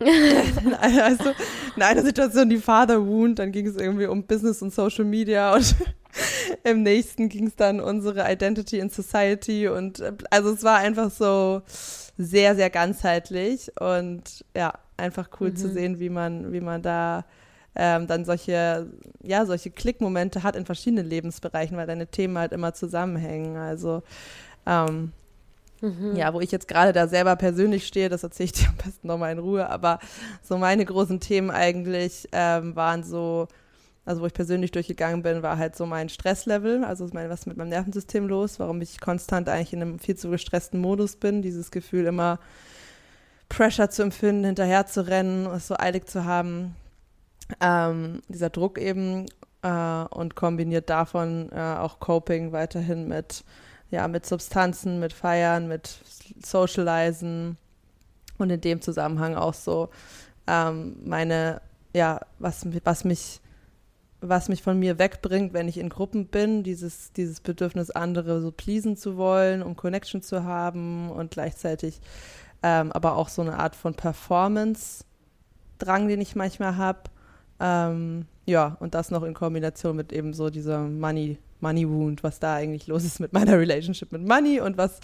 [0.80, 1.30] also
[1.76, 5.54] in einer Situation die Father Wound, dann ging es irgendwie um Business und Social Media
[5.54, 5.74] und
[6.64, 11.62] im nächsten ging es dann unsere Identity in Society und also es war einfach so
[12.18, 15.56] sehr, sehr ganzheitlich und ja, einfach cool mhm.
[15.56, 17.24] zu sehen, wie man, wie man da
[17.74, 18.88] ähm, dann solche,
[19.22, 23.56] ja, solche Klickmomente hat in verschiedenen Lebensbereichen, weil deine Themen halt immer zusammenhängen.
[23.56, 24.02] Also
[24.66, 25.12] ähm,
[25.82, 26.14] Mhm.
[26.14, 29.06] Ja, wo ich jetzt gerade da selber persönlich stehe, das erzähle ich dir am besten
[29.06, 29.98] nochmal in Ruhe, aber
[30.42, 33.48] so meine großen Themen eigentlich ähm, waren so,
[34.04, 37.56] also wo ich persönlich durchgegangen bin, war halt so mein Stresslevel, also mein, was mit
[37.56, 41.70] meinem Nervensystem los, warum ich konstant eigentlich in einem viel zu gestressten Modus bin, dieses
[41.70, 42.38] Gefühl immer
[43.48, 46.76] Pressure zu empfinden, hinterher zu rennen, es so eilig zu haben,
[47.60, 49.26] ähm, dieser Druck eben
[49.62, 53.44] äh, und kombiniert davon äh, auch Coping weiterhin mit
[53.90, 55.98] ja, mit Substanzen, mit Feiern, mit
[56.44, 57.56] Socializen
[58.38, 59.88] und in dem Zusammenhang auch so
[60.46, 61.60] ähm, meine,
[61.92, 63.40] ja, was, was mich
[64.22, 68.52] was mich von mir wegbringt, wenn ich in Gruppen bin, dieses, dieses Bedürfnis, andere so
[68.52, 72.02] pleasen zu wollen, um Connection zu haben und gleichzeitig
[72.62, 77.04] ähm, aber auch so eine Art von Performance-Drang, den ich manchmal habe.
[77.60, 82.40] Ähm, ja, und das noch in Kombination mit eben so dieser Money, Money Wound, was
[82.40, 84.98] da eigentlich los ist mit meiner Relationship mit Money und was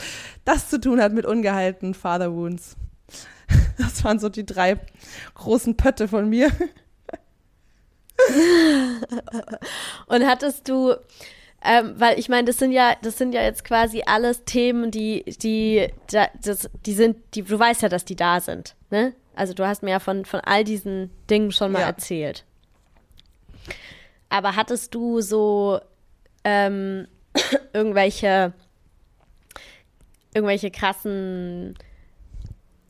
[0.44, 2.76] das zu tun hat mit ungeheilten Father Wounds.
[3.78, 4.80] Das waren so die drei
[5.34, 6.50] großen Pötte von mir.
[10.06, 10.94] und hattest du,
[11.62, 15.24] ähm, weil ich meine, das sind ja, das sind ja jetzt quasi alles Themen, die,
[15.24, 19.12] die, das, die sind, die, du weißt ja, dass die da sind, ne?
[19.36, 21.86] Also du hast mir ja von, von all diesen Dingen schon mal ja.
[21.86, 22.44] erzählt.
[24.28, 25.80] Aber hattest du so
[26.42, 27.06] ähm,
[27.72, 28.52] irgendwelche,
[30.34, 31.76] irgendwelche krassen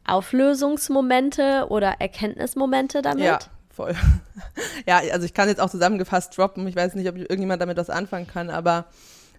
[0.06, 3.24] Auflösungsmomente oder Erkenntnismomente damit?
[3.24, 3.94] Ja, voll.
[4.86, 6.66] ja, also ich kann jetzt auch zusammengefasst droppen.
[6.68, 8.86] Ich weiß nicht, ob irgendjemand damit was anfangen kann, aber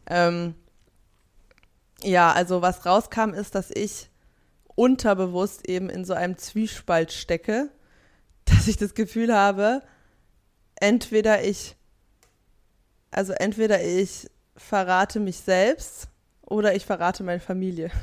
[0.08, 0.56] ähm,
[2.04, 4.10] ja, also was rauskam, ist, dass ich
[4.78, 7.70] unterbewusst eben in so einem Zwiespalt stecke,
[8.46, 9.82] dass ich das Gefühl habe,
[10.80, 11.76] entweder ich
[13.12, 16.08] also entweder ich verrate mich selbst
[16.42, 17.92] oder ich verrate meine Familie.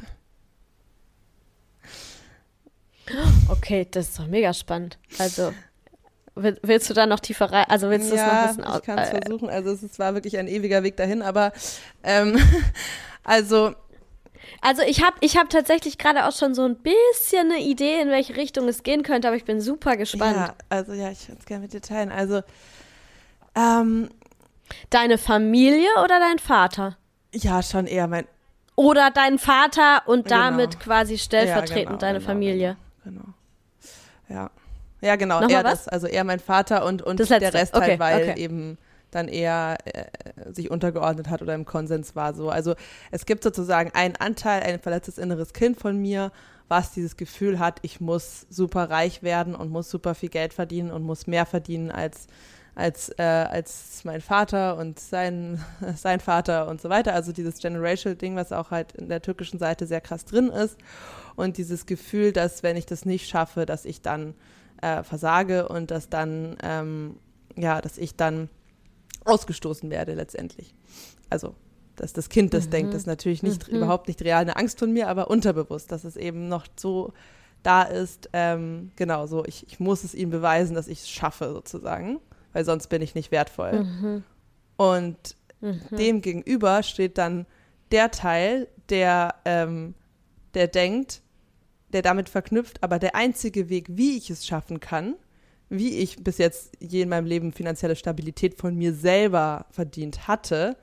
[3.50, 4.98] Okay, das ist doch mega spannend.
[5.18, 5.52] Also
[6.34, 7.66] willst du da noch tiefer rein?
[7.68, 8.78] Also willst du ja, das noch ein bisschen aus?
[8.78, 9.50] Ich kann es äh, versuchen.
[9.50, 11.52] Also es, es, war wirklich ein ewiger Weg dahin, aber
[12.02, 12.38] ähm,
[13.24, 13.74] also
[14.60, 18.10] also ich habe ich hab tatsächlich gerade auch schon so ein bisschen eine Idee, in
[18.10, 20.36] welche Richtung es gehen könnte, aber ich bin super gespannt.
[20.36, 22.10] Ja, also ja, ich würde es gerne mit dir teilen.
[22.10, 22.42] Also
[23.54, 24.08] ähm,
[24.90, 26.96] Deine Familie oder dein Vater?
[27.32, 28.26] Ja, schon eher mein.
[28.76, 30.36] Oder dein Vater und genau.
[30.36, 32.76] damit quasi stellvertretend ja, genau, deine genau, Familie.
[33.04, 34.40] Genau, genau.
[34.40, 34.50] Ja.
[35.00, 35.84] Ja, genau, Nochmal eher was?
[35.84, 35.88] das.
[35.88, 38.40] Also eher mein Vater und, und der Rest halt, okay, halt, weil okay.
[38.40, 38.78] eben
[39.14, 40.04] dann eher äh,
[40.52, 42.50] sich untergeordnet hat oder im Konsens war so.
[42.50, 42.74] Also
[43.10, 46.32] es gibt sozusagen einen Anteil, ein verletztes inneres Kind von mir,
[46.68, 50.90] was dieses Gefühl hat, ich muss super reich werden und muss super viel Geld verdienen
[50.90, 52.26] und muss mehr verdienen als
[52.74, 55.62] als, äh, als mein Vater und sein,
[55.96, 57.14] sein Vater und so weiter.
[57.14, 60.76] Also dieses Generational Ding, was auch halt in der türkischen Seite sehr krass drin ist.
[61.36, 64.34] Und dieses Gefühl, dass wenn ich das nicht schaffe, dass ich dann
[64.82, 67.16] äh, versage und dass dann, ähm,
[67.56, 68.48] ja, dass ich dann
[69.24, 70.74] ausgestoßen werde letztendlich.
[71.30, 71.54] Also
[71.96, 72.70] dass das Kind das mhm.
[72.70, 72.94] denkt.
[72.94, 73.76] Das ist natürlich nicht, mhm.
[73.76, 77.12] überhaupt nicht real eine Angst von mir, aber unterbewusst, dass es eben noch so
[77.62, 81.50] da ist, ähm, genau so, ich, ich muss es ihm beweisen, dass ich es schaffe
[81.50, 82.20] sozusagen,
[82.52, 83.84] weil sonst bin ich nicht wertvoll.
[83.84, 84.24] Mhm.
[84.76, 85.80] Und mhm.
[85.96, 87.46] dem gegenüber steht dann
[87.90, 89.94] der Teil, der, ähm,
[90.52, 91.22] der denkt,
[91.92, 95.14] der damit verknüpft, aber der einzige Weg, wie ich es schaffen kann,
[95.78, 100.76] wie ich bis jetzt je in meinem Leben finanzielle Stabilität von mir selber verdient hatte,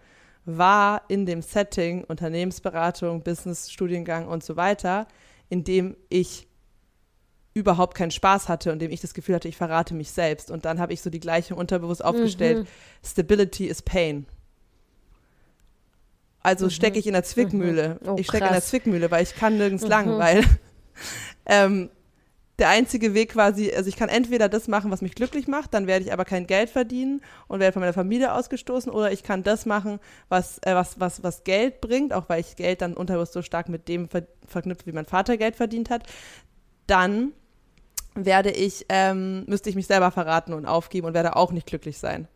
[0.46, 5.08] war in dem Setting Unternehmensberatung, Business-Studiengang und so weiter,
[5.50, 6.48] in dem ich
[7.54, 10.50] überhaupt keinen Spaß hatte und dem ich das Gefühl hatte, ich verrate mich selbst.
[10.50, 12.68] Und dann habe ich so die Gleichung unterbewusst aufgestellt, mhm.
[13.06, 14.26] Stability is pain.
[16.40, 16.70] Also mhm.
[16.72, 18.00] stecke ich in der Zwickmühle.
[18.02, 18.10] Mhm.
[18.10, 20.20] Oh, ich stecke in der Zwickmühle, weil ich kann nirgends lang, mhm.
[20.20, 20.44] weil
[21.46, 21.90] ähm,
[22.60, 25.88] der einzige Weg quasi, also ich kann entweder das machen, was mich glücklich macht, dann
[25.88, 29.44] werde ich aber kein Geld verdienen und werde von meiner Familie ausgestoßen, oder ich kann
[29.44, 33.34] das machen, was, äh, was, was, was Geld bringt, auch weil ich Geld dann unterbewusst
[33.34, 36.04] so stark mit dem ver verknüpft, wie mein Vater Geld verdient hat.
[36.86, 37.32] Dann
[38.16, 41.98] werde ich, ähm, müsste ich mich selber verraten und aufgeben und werde auch nicht glücklich
[41.98, 42.28] sein.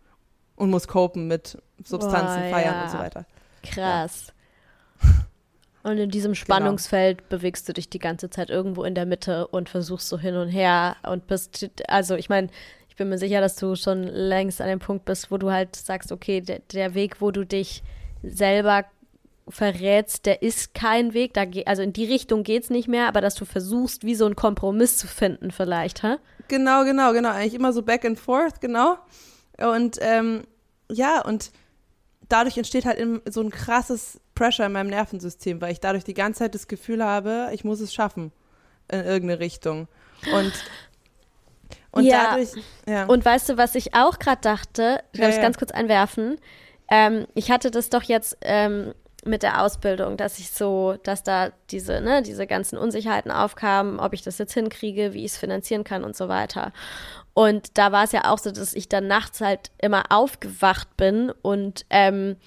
[0.55, 2.83] Und muss copen mit Substanzen, Boah, feiern ja.
[2.85, 3.25] und so weiter.
[3.63, 4.27] Krass.
[5.85, 6.41] Und in diesem genau.
[6.41, 7.29] Spannungsfeld genau.
[7.29, 10.47] bewegst du dich die ganze Zeit irgendwo in der Mitte und versuchst so hin und
[10.47, 12.47] her und bist, also ich meine,
[12.89, 15.75] ich bin mir sicher, dass du schon längst an dem Punkt bist, wo du halt
[15.75, 17.83] sagst, okay, der, der Weg, wo du dich
[18.23, 18.85] selber
[19.47, 23.21] verrätst, der ist kein Weg, da also in die Richtung geht es nicht mehr, aber
[23.21, 26.15] dass du versuchst, wie so einen Kompromiss zu finden vielleicht, hä?
[26.47, 28.97] Genau, genau, genau, eigentlich immer so back and forth, genau.
[29.59, 30.45] Und ähm,
[30.89, 31.51] ja, und
[32.27, 32.97] dadurch entsteht halt
[33.29, 37.03] so ein krasses Pressure in meinem Nervensystem, weil ich dadurch die ganze Zeit das Gefühl
[37.03, 38.31] habe, ich muss es schaffen
[38.91, 39.87] in irgendeine Richtung.
[40.33, 40.53] Und,
[41.91, 42.31] und ja.
[42.31, 42.49] dadurch.
[42.87, 43.05] Ja.
[43.05, 45.41] Und weißt du, was ich auch gerade dachte, ich ja, es ja.
[45.41, 46.37] ganz kurz einwerfen.
[46.89, 48.93] Ähm, ich hatte das doch jetzt ähm,
[49.25, 54.13] mit der Ausbildung, dass ich so, dass da diese, ne, diese ganzen Unsicherheiten aufkamen, ob
[54.13, 56.71] ich das jetzt hinkriege, wie ich es finanzieren kann und so weiter.
[57.33, 61.31] Und da war es ja auch so, dass ich dann nachts halt immer aufgewacht bin
[61.41, 62.37] und ähm,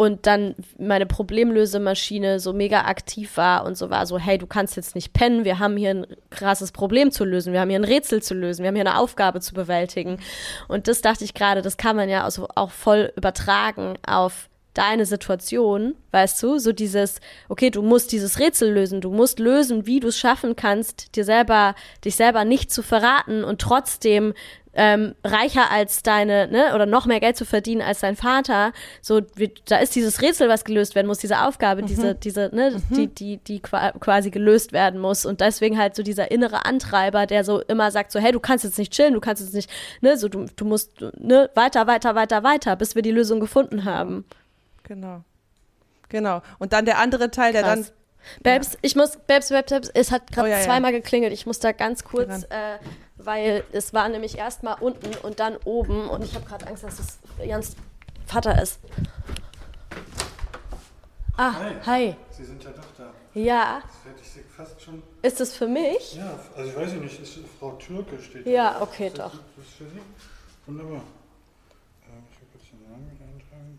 [0.00, 4.76] und dann meine Problemlösemaschine so mega aktiv war und so war so, hey, du kannst
[4.76, 7.84] jetzt nicht pennen, wir haben hier ein krasses Problem zu lösen, wir haben hier ein
[7.84, 10.18] Rätsel zu lösen, wir haben hier eine Aufgabe zu bewältigen.
[10.68, 15.04] Und das dachte ich gerade, das kann man ja also auch voll übertragen auf deine
[15.04, 20.00] Situation, weißt du, so dieses, okay, du musst dieses Rätsel lösen, du musst lösen, wie
[20.00, 21.74] du es schaffen kannst, dir selber,
[22.06, 24.32] dich selber nicht zu verraten und trotzdem
[24.74, 28.72] ähm, reicher als deine, ne, oder noch mehr Geld zu verdienen als dein Vater.
[29.02, 31.86] So, wie, da ist dieses Rätsel, was gelöst werden muss, diese Aufgabe, mhm.
[31.86, 32.94] diese, diese, ne, mhm.
[32.94, 35.26] die, die, die quasi gelöst werden muss.
[35.26, 38.64] Und deswegen halt so dieser innere Antreiber, der so immer sagt, so, hey, du kannst
[38.64, 42.14] jetzt nicht chillen, du kannst jetzt nicht, ne, so, du, du musst, ne, weiter, weiter,
[42.14, 44.24] weiter, weiter, bis wir die Lösung gefunden haben.
[44.84, 45.22] Genau.
[46.08, 46.42] Genau.
[46.58, 47.62] Und dann der andere Teil, Krass.
[47.62, 47.86] der dann
[48.42, 48.78] Babs, ja.
[48.82, 50.98] ich muss, Babs, Babs, Babs, es hat gerade oh, ja, zweimal ja.
[50.98, 51.32] geklingelt.
[51.32, 52.78] Ich muss da ganz kurz äh,
[53.24, 56.98] weil es war nämlich erstmal unten und dann oben und ich habe gerade Angst, dass
[56.98, 57.76] es Jans
[58.26, 58.78] Vater ist.
[61.36, 61.74] Ah, hi.
[61.86, 62.16] hi.
[62.30, 63.12] Sie sind ja doch da.
[63.34, 63.80] Ja.
[63.82, 65.02] Das hätte ich fast schon.
[65.22, 66.16] Ist das für mich?
[66.16, 68.82] Ja, also ich weiß nicht, ist Frau Türke steht Ja, da.
[68.82, 69.32] okay, ist doch.
[69.56, 70.00] Das ist für Sie?
[70.66, 70.96] Wunderbar.
[70.96, 73.78] Ähm, ich will kurz den Namen mit eintragen.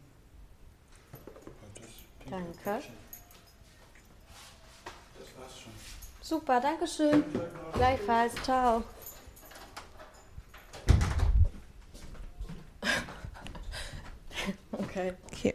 [2.29, 2.87] Danke.
[5.19, 5.71] Das war's schon.
[6.21, 7.23] Super, danke schön.
[7.73, 8.83] Gleichfalls, ciao.
[14.71, 15.13] Okay.
[15.31, 15.53] Okay.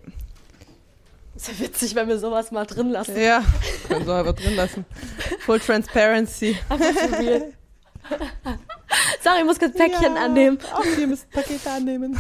[1.34, 3.18] Ist ja witzig, wenn wir sowas mal drin lassen.
[3.18, 3.44] Ja,
[3.88, 4.86] können wir aber drin lassen.
[5.40, 6.56] Full Transparency.
[9.22, 10.58] Sorry, ich muss kurz Päckchen ja, annehmen.
[10.72, 12.16] Auch wir müssen Pakete annehmen.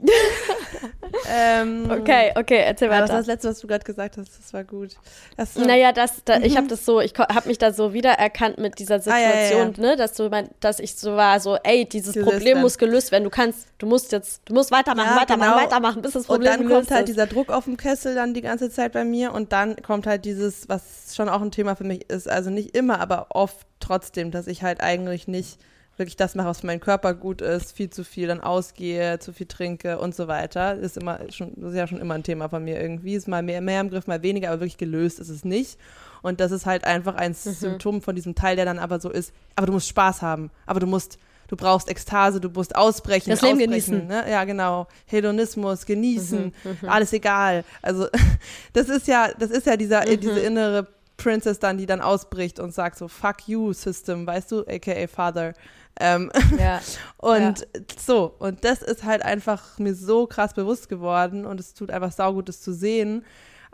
[1.28, 3.02] ähm, okay, okay, erzähl weiter.
[3.02, 4.38] Das war das Letzte, was du gerade gesagt hast.
[4.38, 4.90] Das war gut.
[5.36, 5.60] Das, so.
[5.64, 9.00] Naja, das, da, ich habe das so, ich habe mich da so wiedererkannt mit dieser
[9.00, 9.72] Situation, ah, ja, ja, ja.
[9.76, 13.10] ne, dass du, mein, dass ich so war, so, ey, dieses gelöst Problem muss gelöst
[13.10, 13.24] werden.
[13.24, 15.64] Du kannst, du musst jetzt, du musst weitermachen, weitermachen, genau.
[15.64, 16.64] weitermachen, bis das Problem gelöst ist.
[16.64, 19.32] Und dann kommt halt dieser Druck auf dem Kessel dann die ganze Zeit bei mir
[19.32, 22.76] und dann kommt halt dieses, was schon auch ein Thema für mich ist, also nicht
[22.76, 25.58] immer, aber oft trotzdem, dass ich halt eigentlich nicht
[25.98, 29.32] wirklich das mache, was für meinen Körper gut ist, viel zu viel dann ausgehe, zu
[29.32, 30.76] viel trinke und so weiter.
[30.76, 33.14] Ist immer schon, das ist ja schon immer ein Thema von mir irgendwie.
[33.14, 35.78] Ist mal mehr, mehr im Griff, mal weniger, aber wirklich gelöst ist es nicht.
[36.22, 37.52] Und das ist halt einfach ein mhm.
[37.52, 40.80] Symptom von diesem Teil, der dann aber so ist, aber du musst Spaß haben, aber
[40.80, 41.18] du musst
[41.48, 43.30] du brauchst Ekstase, du musst ausbrechen.
[43.30, 44.06] Das Leben ausbrechen, genießen.
[44.06, 44.30] Ne?
[44.30, 44.86] Ja, genau.
[45.06, 46.88] Hedonismus, genießen, Mhm, mhm.
[46.88, 47.64] alles egal.
[47.82, 48.06] Also
[48.74, 50.20] das ist ja, das ist ja dieser, Mhm.
[50.20, 50.86] diese innere
[51.16, 55.54] Princess dann, die dann ausbricht und sagt so, fuck you, System, weißt du, aka Father.
[56.00, 56.80] Ähm, Ja.
[57.18, 57.66] und
[57.98, 62.12] so, und das ist halt einfach mir so krass bewusst geworden und es tut einfach
[62.12, 63.24] saugut, das zu sehen.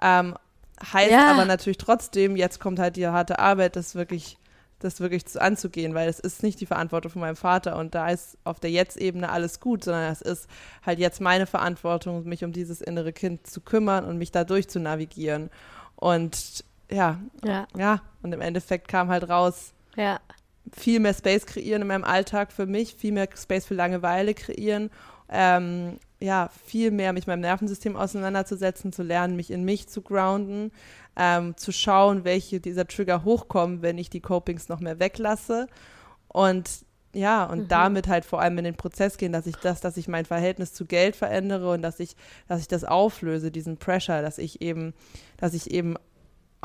[0.03, 0.35] Ähm,
[0.93, 1.31] heißt Ja.
[1.31, 4.39] aber natürlich trotzdem, jetzt kommt halt die harte Arbeit, das wirklich,
[4.81, 8.09] das wirklich zu, anzugehen, weil es ist nicht die Verantwortung von meinem Vater und da
[8.09, 10.49] ist auf der Jetzt-Ebene alles gut, sondern es ist
[10.85, 14.69] halt jetzt meine Verantwortung, mich um dieses innere Kind zu kümmern und mich da durch
[14.69, 15.51] zu navigieren.
[15.97, 17.67] Und ja, Ja.
[17.77, 20.19] ja, und im Endeffekt kam halt raus, Ja.
[20.73, 24.91] Viel mehr Space kreieren in meinem Alltag für mich, viel mehr Space für Langeweile kreieren,
[25.31, 30.01] ähm, ja, viel mehr mich mit meinem Nervensystem auseinanderzusetzen, zu lernen, mich in mich zu
[30.01, 30.71] grounden,
[31.17, 35.67] ähm, zu schauen, welche dieser Trigger hochkommen, wenn ich die Copings noch mehr weglasse
[36.29, 36.69] und
[37.17, 37.69] ja, und Mhm.
[37.69, 40.73] damit halt vor allem in den Prozess gehen, dass ich das, dass ich mein Verhältnis
[40.73, 42.17] zu Geld verändere und dass ich,
[42.49, 44.95] dass ich das auflöse, diesen Pressure, dass ich eben,
[45.37, 45.95] dass ich eben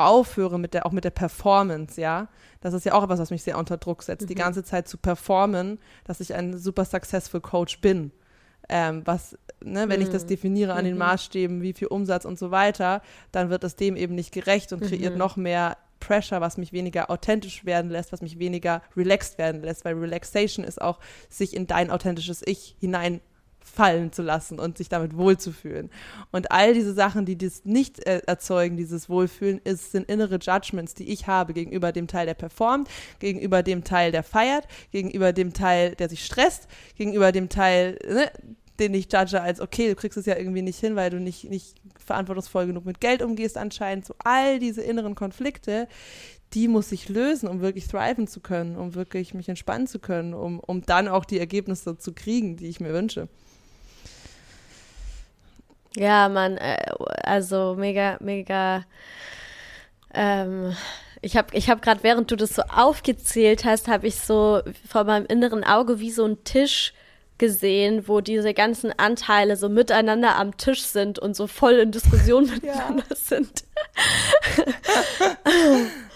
[0.08, 2.28] aufhöre mit der, auch mit der Performance, ja.
[2.62, 4.40] Das ist ja auch etwas, was mich sehr unter Druck setzt, die Mhm.
[4.40, 8.12] ganze Zeit zu performen, dass ich ein super successful Coach bin.
[8.72, 10.28] Ähm, was, ne, wenn ich das Mhm.
[10.28, 11.00] definiere an den Mhm.
[11.00, 14.82] Maßstäben, wie viel Umsatz und so weiter, dann wird es dem eben nicht gerecht und
[14.84, 15.20] kreiert Mhm.
[15.20, 19.84] noch mehr Pressure, was mich weniger authentisch werden lässt, was mich weniger relaxed werden lässt,
[19.86, 22.76] weil Relaxation ist auch, sich in dein authentisches Ich
[23.70, 25.90] hineinfallen zu lassen und sich damit wohlzufühlen.
[26.32, 30.94] Und all diese Sachen, die das nicht äh, erzeugen, dieses Wohlfühlen, ist, sind innere Judgments,
[30.94, 32.90] die ich habe gegenüber dem Teil, der performt,
[33.20, 38.32] gegenüber dem Teil, der feiert, gegenüber dem Teil, der sich stresst, gegenüber dem Teil, ne,
[38.80, 41.50] den ich judge als, okay, du kriegst es ja irgendwie nicht hin, weil du nicht,
[41.50, 44.06] nicht verantwortungsvoll genug mit Geld umgehst anscheinend.
[44.06, 45.90] So all diese inneren Konflikte,
[46.54, 50.34] die muss ich lösen, um wirklich thriven zu können, um wirklich mich entspannen zu können,
[50.34, 53.28] um, um dann auch die Ergebnisse zu kriegen, die ich mir wünsche.
[55.96, 56.78] Ja, Mann, äh,
[57.24, 58.86] also mega, mega.
[60.14, 60.76] Ähm,
[61.22, 65.04] ich habe ich hab gerade, während du das so aufgezählt hast, habe ich so vor
[65.04, 66.94] meinem inneren Auge wie so einen Tisch
[67.38, 72.46] gesehen, wo diese ganzen Anteile so miteinander am Tisch sind und so voll in Diskussion
[72.54, 73.64] miteinander sind.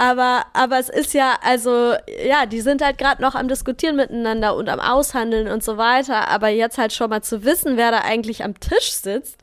[0.00, 1.92] Aber, aber es ist ja, also,
[2.24, 6.28] ja, die sind halt gerade noch am Diskutieren miteinander und am Aushandeln und so weiter.
[6.28, 9.42] Aber jetzt halt schon mal zu wissen, wer da eigentlich am Tisch sitzt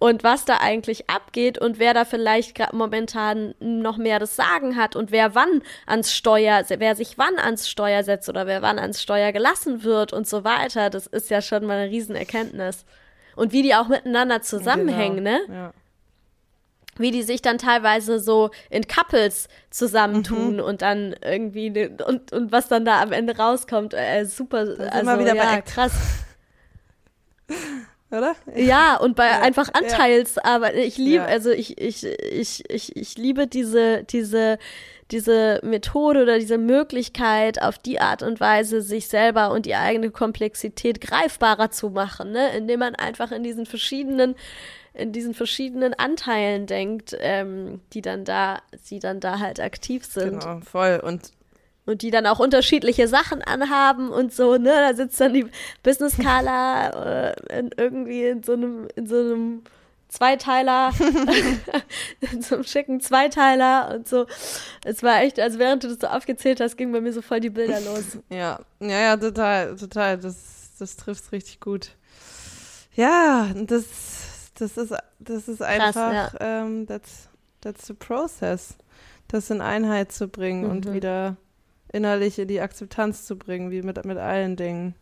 [0.00, 4.74] und was da eigentlich abgeht und wer da vielleicht gerade momentan noch mehr das Sagen
[4.76, 8.78] hat und wer wann ans Steuer, wer sich wann ans Steuer setzt oder wer wann
[8.78, 12.86] ans Steuer gelassen wird und so weiter, das ist ja schon mal eine Riesenerkenntnis.
[13.36, 15.30] Und wie die auch miteinander zusammenhängen, genau.
[15.30, 15.54] ne?
[15.54, 15.72] Ja.
[17.00, 20.60] Wie die sich dann teilweise so in Couples zusammentun Mhm.
[20.60, 25.06] und dann irgendwie ne- und, und was dann da am Ende rauskommt, äh, super, also
[25.10, 25.68] wir wieder bei ja, Act.
[25.68, 25.92] krass.
[28.12, 28.34] Oder?
[28.56, 29.68] Ja, und bei Ja, einfach.
[29.72, 31.24] Anteilsarbeit, ich liebe, Ja.
[31.26, 34.58] also ich, ich, ich, ich, ich liebe diese, diese,
[35.12, 40.10] diese Methode oder diese Möglichkeit, auf die Art und Weise sich selber und die eigene
[40.10, 42.48] Komplexität greifbarer zu machen, ne?
[42.56, 44.34] indem man einfach in diesen verschiedenen
[44.94, 50.40] in diesen verschiedenen Anteilen denkt, ähm, die dann da, die dann da halt aktiv sind
[50.40, 51.00] Genau, voll.
[51.02, 51.32] Und
[51.86, 54.70] und die dann auch unterschiedliche Sachen anhaben und so, ne?
[54.70, 55.46] Da sitzt dann die
[55.82, 59.62] Business Carla äh, in, irgendwie in so einem, in so einem
[60.08, 60.92] Zweiteiler,
[62.32, 64.26] in so einem schicken Zweiteiler und so.
[64.84, 67.40] Es war echt, also während du das so aufgezählt hast, gingen bei mir so voll
[67.40, 68.18] die Bilder los.
[68.28, 70.18] ja, ja, ja, total, total.
[70.18, 71.92] Das, das trifft richtig gut.
[72.94, 73.84] Ja, das,
[74.60, 77.28] das ist, das ist einfach, ähm, that's,
[77.60, 78.76] that's the process.
[79.28, 80.92] Das in Einheit zu bringen und Mhm.
[80.92, 81.36] wieder
[81.92, 84.94] innerlich in die Akzeptanz zu bringen, wie mit, mit allen Dingen.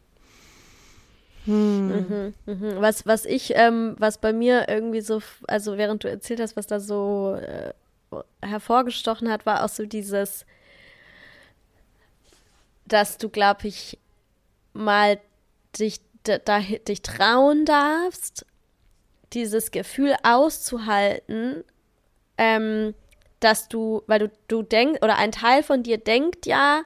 [1.44, 1.88] Hm.
[1.88, 2.80] Mhm, mhm.
[2.80, 6.66] Was, was ich, ähm, was bei mir irgendwie so, also während du erzählt hast, was
[6.66, 7.72] da so äh,
[8.42, 10.44] hervorgestochen hat, war auch so dieses,
[12.86, 13.98] dass du, glaube ich,
[14.72, 15.18] mal
[15.78, 18.44] dich, da, dich trauen darfst,
[19.32, 21.64] dieses Gefühl auszuhalten,
[22.36, 22.94] ähm,
[23.40, 26.82] dass du, weil du, du denkst, oder ein Teil von dir denkt ja,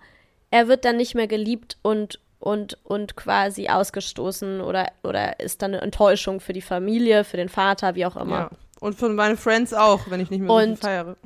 [0.50, 5.72] er wird dann nicht mehr geliebt und, und, und quasi ausgestoßen oder, oder ist dann
[5.72, 8.38] eine Enttäuschung für die Familie, für den Vater, wie auch immer.
[8.38, 8.50] Ja.
[8.80, 11.16] Und von meinen Friends auch, wenn ich nicht mehr so Und- feiere.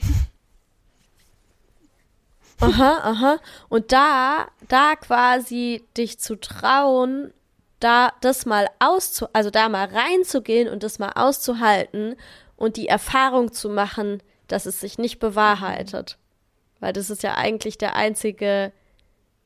[2.60, 3.38] Aha, aha.
[3.68, 7.32] Und da, da quasi dich zu trauen,
[7.80, 12.16] da das mal auszu, also da mal reinzugehen und das mal auszuhalten
[12.56, 16.18] und die Erfahrung zu machen, dass es sich nicht bewahrheitet.
[16.80, 18.72] Weil das ist ja eigentlich der einzige,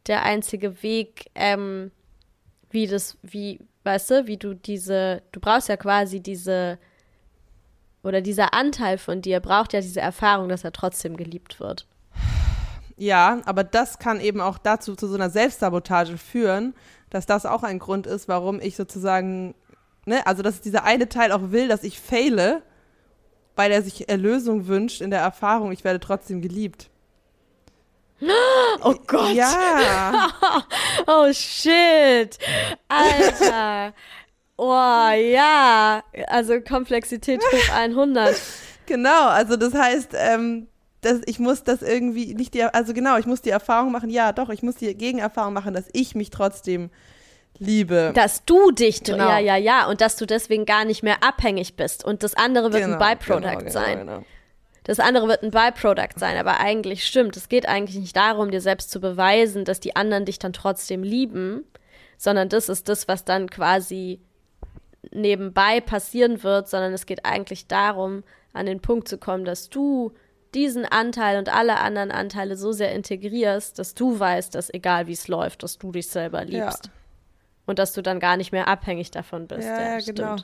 [0.07, 1.91] der einzige Weg, ähm,
[2.71, 6.79] wie das, wie, weißt du, wie du diese, du brauchst ja quasi diese,
[8.03, 11.87] oder dieser Anteil von dir braucht ja diese Erfahrung, dass er trotzdem geliebt wird.
[12.97, 16.75] Ja, aber das kann eben auch dazu zu so einer Selbstsabotage führen,
[17.11, 19.55] dass das auch ein Grund ist, warum ich sozusagen,
[20.07, 22.63] ne, also dass dieser eine Teil auch will, dass ich fehle,
[23.57, 26.91] weil er sich Erlösung wünscht in der Erfahrung, ich werde trotzdem geliebt.
[28.83, 29.35] Oh Gott.
[29.35, 30.29] Ja.
[31.07, 32.39] oh shit.
[32.89, 33.93] Alter.
[34.57, 36.03] Oh ja.
[36.29, 38.35] Also Komplexität hoch 100.
[38.87, 40.69] Genau, also das heißt, ähm,
[41.01, 44.33] dass ich muss das irgendwie nicht die, also genau, ich muss die Erfahrung machen, ja
[44.33, 46.91] doch, ich muss die Gegenerfahrung machen, dass ich mich trotzdem
[47.59, 48.13] liebe.
[48.15, 49.29] Dass du dich, Genau.
[49.29, 52.05] ja, ja, ja, und dass du deswegen gar nicht mehr abhängig bist.
[52.05, 53.99] Und das andere wird Genau, ein Byproduct genau, genau, sein.
[53.99, 54.25] genau.
[54.85, 57.37] Das andere wird ein Byproduct sein, aber eigentlich stimmt.
[57.37, 61.03] Es geht eigentlich nicht darum, dir selbst zu beweisen, dass die anderen dich dann trotzdem
[61.03, 61.65] lieben,
[62.17, 64.21] sondern das ist das, was dann quasi
[65.13, 68.23] nebenbei passieren wird, sondern es geht eigentlich darum,
[68.53, 70.13] an den Punkt zu kommen, dass du
[70.55, 75.13] diesen Anteil und alle anderen Anteile so sehr integrierst, dass du weißt, dass egal wie
[75.13, 76.87] es läuft, dass du dich selber liebst.
[76.87, 76.93] Ja.
[77.67, 79.69] Und dass du dann gar nicht mehr abhängig davon bist.
[79.69, 80.19] Ja, ja, stimmt.
[80.19, 80.37] genau.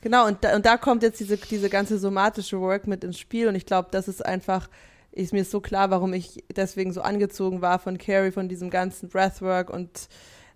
[0.00, 3.48] Genau, und da, und da kommt jetzt diese, diese ganze somatische Work mit ins Spiel
[3.48, 4.68] und ich glaube, das ist einfach,
[5.10, 9.08] ist mir so klar, warum ich deswegen so angezogen war von Carrie, von diesem ganzen
[9.08, 10.08] Breathwork und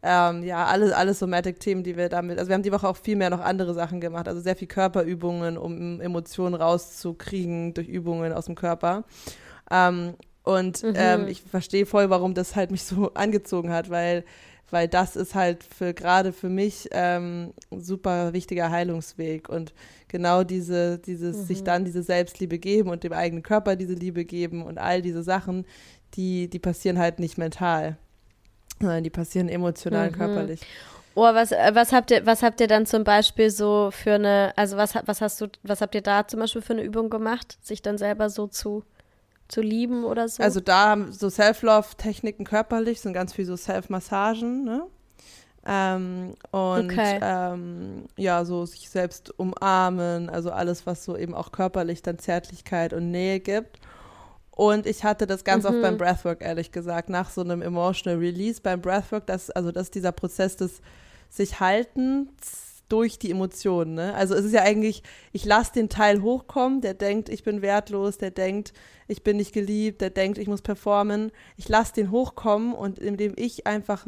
[0.02, 3.16] ähm, ja, alle, alle Somatic-Themen, die wir damit, also wir haben die Woche auch viel
[3.16, 8.46] mehr noch andere Sachen gemacht, also sehr viel Körperübungen, um Emotionen rauszukriegen durch Übungen aus
[8.46, 9.04] dem Körper.
[9.70, 10.92] Ähm, und Mhm.
[10.96, 14.24] ähm, ich verstehe voll, warum das halt mich so angezogen hat, weil
[14.70, 19.74] weil das ist halt für gerade für mich ähm, ein super wichtiger Heilungsweg und
[20.08, 24.62] genau diese dieses sich dann diese Selbstliebe geben und dem eigenen Körper diese Liebe geben
[24.62, 25.66] und all diese Sachen,
[26.14, 27.98] die die passieren halt nicht mental,
[28.80, 30.14] sondern die passieren emotional Mhm.
[30.16, 30.60] körperlich.
[31.14, 34.52] Oh, was, äh, was habt ihr, was habt ihr dann zum Beispiel so für eine,
[34.56, 37.58] also was, was hast du, was habt ihr da zum Beispiel für eine Übung gemacht,
[37.60, 38.82] sich dann selber so zu,
[39.48, 40.42] zu lieben oder so?
[40.42, 44.84] Also da haben so Self-Love-Techniken körperlich, sind ganz viel so Self-Massagen, ne?
[45.64, 47.18] Ähm, und Okay.
[47.22, 52.92] ähm, ja, so sich selbst umarmen, also alles, was so eben auch körperlich dann Zärtlichkeit
[52.92, 53.78] und Nähe gibt.
[54.54, 55.82] Und ich hatte das ganz oft Mhm.
[55.82, 59.94] beim Breathwork, ehrlich gesagt, nach so einem Emotional Release beim Breathwork, das, also das ist
[59.94, 60.80] dieser Prozess des
[61.30, 63.94] sich Haltens durch die Emotionen.
[63.94, 64.14] Ne?
[64.14, 68.18] Also es ist ja eigentlich, ich lasse den Teil hochkommen, der denkt, ich bin wertlos,
[68.18, 68.74] der denkt,
[69.08, 71.32] ich bin nicht geliebt, der denkt, ich muss performen.
[71.56, 74.06] Ich lasse den hochkommen und indem ich einfach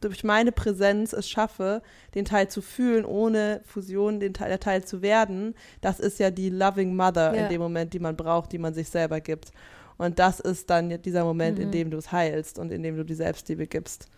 [0.00, 1.82] durch meine Präsenz es schaffe,
[2.14, 6.30] den Teil zu fühlen, ohne Fusion den Teil, der Teil zu werden, das ist ja
[6.30, 7.44] die Loving Mother Ja.
[7.44, 9.52] in dem Moment, die man braucht, die man sich selber gibt.
[9.98, 11.72] Und das ist dann dieser Moment, in Mhm.
[11.72, 14.08] dem du es heilst und in dem du die Selbstliebe gibst.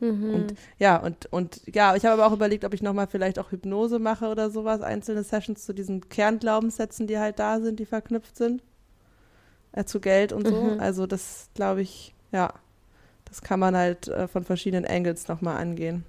[0.00, 0.34] mhm.
[0.34, 3.50] Und ja, und, und ja, ich habe aber auch überlegt, ob ich nochmal vielleicht auch
[3.52, 8.36] Hypnose mache oder sowas, einzelne Sessions zu diesen Kernglaubenssätzen, die halt da sind, die verknüpft
[8.36, 8.62] sind.
[9.72, 10.62] Äh, zu Geld und so.
[10.62, 10.80] Mhm.
[10.80, 12.54] Also das glaube ich, ja,
[13.28, 16.04] das kann man halt äh, von verschiedenen Angles nochmal angehen.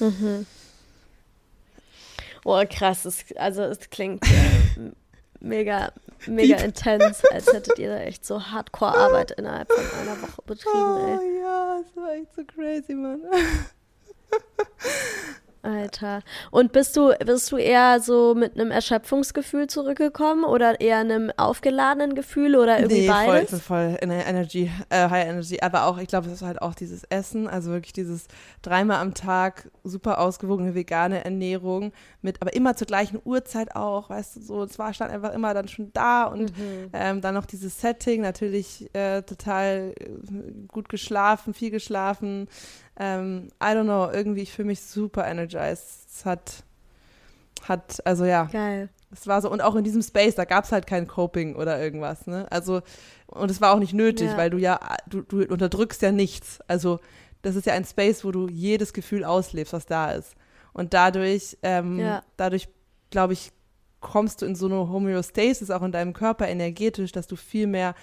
[0.00, 0.46] Mhm.
[2.44, 3.04] Oh, krass.
[3.04, 4.90] Es, also es klingt äh,
[5.40, 5.92] mega,
[6.26, 6.64] mega Piep.
[6.64, 11.40] intens, als hättet ihr da echt so Hardcore-Arbeit innerhalb von einer Woche betrieben, Oh ey.
[11.40, 13.20] ja, das war echt so crazy, Mann.
[15.62, 16.22] Alter.
[16.50, 22.14] Und bist du, bist du eher so mit einem Erschöpfungsgefühl zurückgekommen oder eher einem aufgeladenen
[22.14, 23.50] Gefühl oder irgendwie nee, voll, beides?
[23.50, 25.58] bin voll in der Energy, äh, High Energy.
[25.62, 28.26] Aber auch, ich glaube, es ist halt auch dieses Essen, also wirklich dieses
[28.62, 31.92] dreimal am Tag super ausgewogene vegane Ernährung
[32.22, 34.62] mit, aber immer zur gleichen Uhrzeit auch, weißt du, so.
[34.64, 36.90] Es war stand einfach immer dann schon da und Mhm.
[36.92, 40.08] ähm, dann noch dieses Setting, natürlich äh, total äh,
[40.68, 42.48] gut geschlafen, viel geschlafen.
[43.04, 46.06] Ähm, I don't know, irgendwie, ich fühle mich super energized.
[46.08, 46.62] Es hat,
[47.66, 48.90] hat, also ja, Geil.
[49.10, 51.82] es war so, und auch in diesem Space, da gab es halt kein Coping oder
[51.82, 52.46] irgendwas, ne?
[52.50, 52.82] Also,
[53.26, 54.36] und es war auch nicht nötig, Ja.
[54.36, 54.78] weil du ja,
[55.08, 56.60] du, du unterdrückst ja nichts.
[56.68, 57.00] Also,
[57.42, 60.34] das ist ja ein Space, wo du jedes Gefühl auslebst, was da ist.
[60.72, 62.22] Und dadurch, ähm, Ja.
[62.36, 62.68] dadurch,
[63.10, 63.50] glaube ich,
[64.00, 67.94] kommst du in so eine Homöostasis auch in deinem Körper energetisch, dass du viel mehr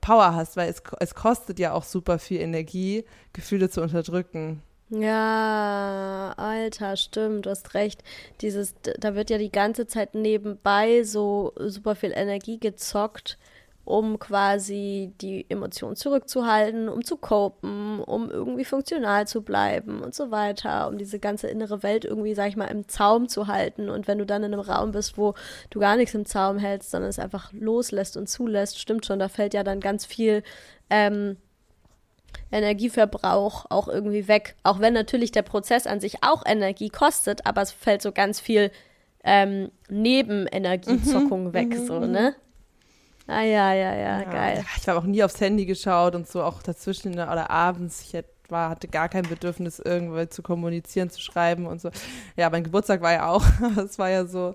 [0.00, 4.62] Power hast, weil es, es kostet ja auch super viel Energie, Gefühle zu unterdrücken.
[4.88, 8.02] Ja, Alter, stimmt, du hast recht.
[8.42, 13.38] Dieses, da wird ja die ganze Zeit nebenbei so super viel Energie gezockt
[13.84, 20.30] um quasi die Emotionen zurückzuhalten, um zu copen, um irgendwie funktional zu bleiben und so
[20.30, 23.88] weiter, um diese ganze innere Welt irgendwie, sag ich mal, im Zaum zu halten.
[23.88, 25.34] Und wenn du dann in einem Raum bist, wo
[25.70, 29.28] du gar nichts im Zaum hältst, sondern es einfach loslässt und zulässt, stimmt schon, da
[29.28, 30.44] fällt ja dann ganz viel
[30.88, 31.36] ähm,
[32.52, 34.54] Energieverbrauch auch irgendwie weg.
[34.62, 38.38] Auch wenn natürlich der Prozess an sich auch Energie kostet, aber es fällt so ganz
[38.38, 38.70] viel
[39.24, 42.10] ähm, Nebenenergiezockung mhm, weg, mhm, so, mhm.
[42.12, 42.34] ne?
[43.32, 44.64] Ah ja, ja, ja, ja, geil.
[44.76, 48.02] Ich habe auch nie aufs Handy geschaut und so, auch dazwischen oder abends.
[48.02, 48.14] Ich
[48.52, 51.90] war, hatte gar kein Bedürfnis, irgendwo zu kommunizieren, zu schreiben und so.
[52.36, 53.44] Ja, mein Geburtstag war ja auch,
[53.78, 54.54] es war ja so,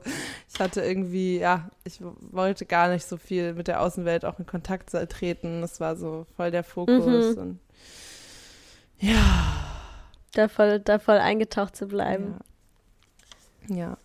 [0.53, 4.45] ich hatte irgendwie, ja, ich wollte gar nicht so viel mit der Außenwelt auch in
[4.45, 5.61] Kontakt treten.
[5.61, 7.41] Das war so voll der Fokus mhm.
[7.41, 7.59] und
[8.99, 9.15] ja.
[10.33, 12.35] Da voll, da voll eingetaucht zu bleiben.
[13.67, 13.75] Ja.
[13.75, 13.97] ja.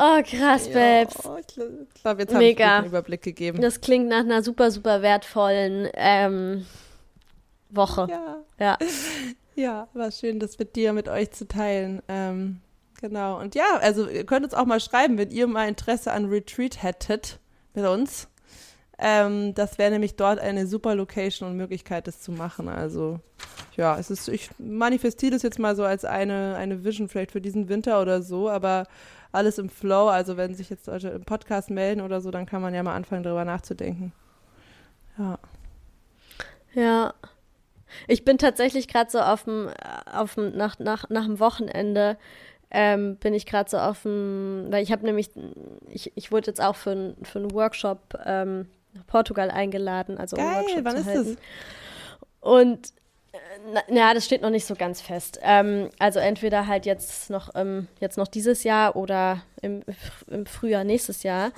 [0.00, 1.16] Oh, krass, ja, Babes.
[1.16, 3.60] ich glaube, jetzt habe ich einen Überblick gegeben.
[3.60, 6.66] Das klingt nach einer super, super wertvollen ähm,
[7.70, 8.06] Woche.
[8.08, 8.44] Ja.
[8.58, 8.78] ja.
[9.58, 12.00] Ja, war schön, das mit dir, mit euch zu teilen.
[12.06, 12.60] Ähm,
[13.00, 13.40] genau.
[13.40, 16.80] Und ja, also ihr könnt uns auch mal schreiben, wenn ihr mal Interesse an Retreat
[16.80, 17.40] hättet
[17.74, 18.28] mit uns.
[19.00, 22.68] Ähm, das wäre nämlich dort eine super Location und Möglichkeit, das zu machen.
[22.68, 23.18] Also
[23.76, 27.40] ja, es ist, ich manifestiere das jetzt mal so als eine, eine Vision vielleicht für
[27.40, 28.86] diesen Winter oder so, aber
[29.32, 30.08] alles im Flow.
[30.08, 32.94] Also wenn sich jetzt Leute im Podcast melden oder so, dann kann man ja mal
[32.94, 34.12] anfangen, darüber nachzudenken.
[35.18, 35.38] Ja.
[36.74, 37.14] Ja.
[38.06, 39.70] Ich bin tatsächlich gerade so auf dem,
[40.12, 42.18] auf dem, nach, nach, nach dem Wochenende
[42.70, 45.30] ähm, bin ich gerade so auf dem, weil ich habe nämlich,
[45.88, 50.46] ich, ich wurde jetzt auch für, für einen Workshop ähm, nach Portugal eingeladen, also Geil,
[50.46, 51.20] um Workshop wann zu halten.
[51.20, 51.44] Ist das?
[52.40, 52.92] Und äh,
[53.72, 55.38] na, na, das steht noch nicht so ganz fest.
[55.42, 59.82] Ähm, also entweder halt jetzt noch, ähm, jetzt noch dieses Jahr oder im,
[60.28, 61.52] im Frühjahr nächstes Jahr.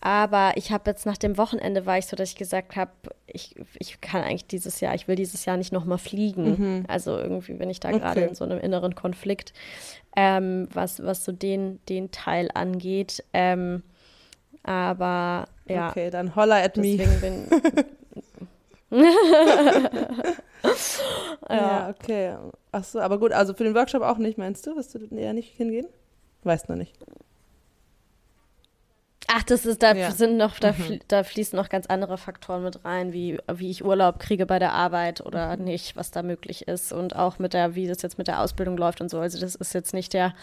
[0.00, 2.90] Aber ich habe jetzt nach dem Wochenende war ich so, dass ich gesagt habe,
[3.28, 6.50] ich, ich kann eigentlich dieses Jahr, ich will dieses Jahr nicht nochmal fliegen.
[6.50, 6.84] Mhm.
[6.88, 8.00] Also irgendwie bin ich da okay.
[8.00, 9.52] gerade in so einem inneren Konflikt,
[10.16, 13.22] ähm, was, was so den, den Teil angeht.
[13.32, 13.84] Ähm,
[14.64, 15.90] aber ja.
[15.90, 16.96] Okay, dann holla at me.
[16.96, 17.48] Bin,
[21.48, 21.56] ja.
[21.56, 22.36] ja, okay.
[22.70, 24.76] Achso, aber gut, also für den Workshop auch nicht, meinst du?
[24.76, 25.86] Wirst du eher nicht hingehen?
[26.44, 26.96] Weißt noch nicht.
[29.34, 30.10] Ach, das ist, da ja.
[30.10, 31.00] sind noch, da, mhm.
[31.08, 34.74] da, fließen noch ganz andere Faktoren mit rein, wie, wie ich Urlaub kriege bei der
[34.74, 35.64] Arbeit oder mhm.
[35.64, 38.76] nicht, was da möglich ist und auch mit der, wie das jetzt mit der Ausbildung
[38.76, 39.18] läuft und so.
[39.18, 40.34] Also das ist jetzt nicht der,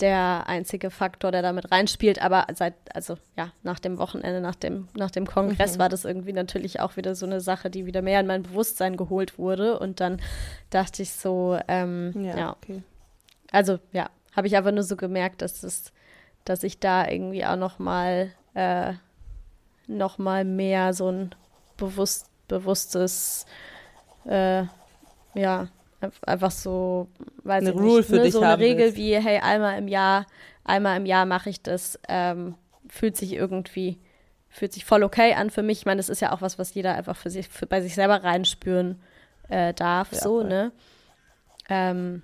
[0.00, 4.54] der einzige Faktor, der da mit reinspielt, aber seit, also ja, nach dem Wochenende, nach
[4.54, 5.80] dem, nach dem Kongress mhm.
[5.80, 8.96] war das irgendwie natürlich auch wieder so eine Sache, die wieder mehr in mein Bewusstsein
[8.96, 10.22] geholt wurde und dann
[10.70, 12.50] dachte ich so, ähm, ja, ja.
[12.52, 12.82] Okay.
[13.52, 15.92] also ja, habe ich aber nur so gemerkt, dass es
[16.44, 18.94] dass ich da irgendwie auch noch mal äh,
[19.86, 21.34] noch mal mehr so ein
[21.76, 23.46] bewusst, bewusstes,
[24.26, 24.64] äh,
[25.34, 25.68] ja,
[26.26, 27.08] einfach so,
[27.44, 28.22] weiß eine ich Rule nicht, für ne?
[28.22, 28.96] dich so eine Regel willst.
[28.96, 30.26] wie, hey, einmal im Jahr,
[30.64, 32.54] einmal im Jahr mache ich das, ähm,
[32.88, 33.98] fühlt sich irgendwie,
[34.48, 35.78] fühlt sich voll okay an für mich.
[35.78, 37.94] Ich meine, das ist ja auch was, was jeder einfach für sich, für, bei sich
[37.94, 39.00] selber reinspüren
[39.48, 40.48] äh, darf, ja, so, voll.
[40.48, 40.72] ne?
[41.68, 42.22] Ähm,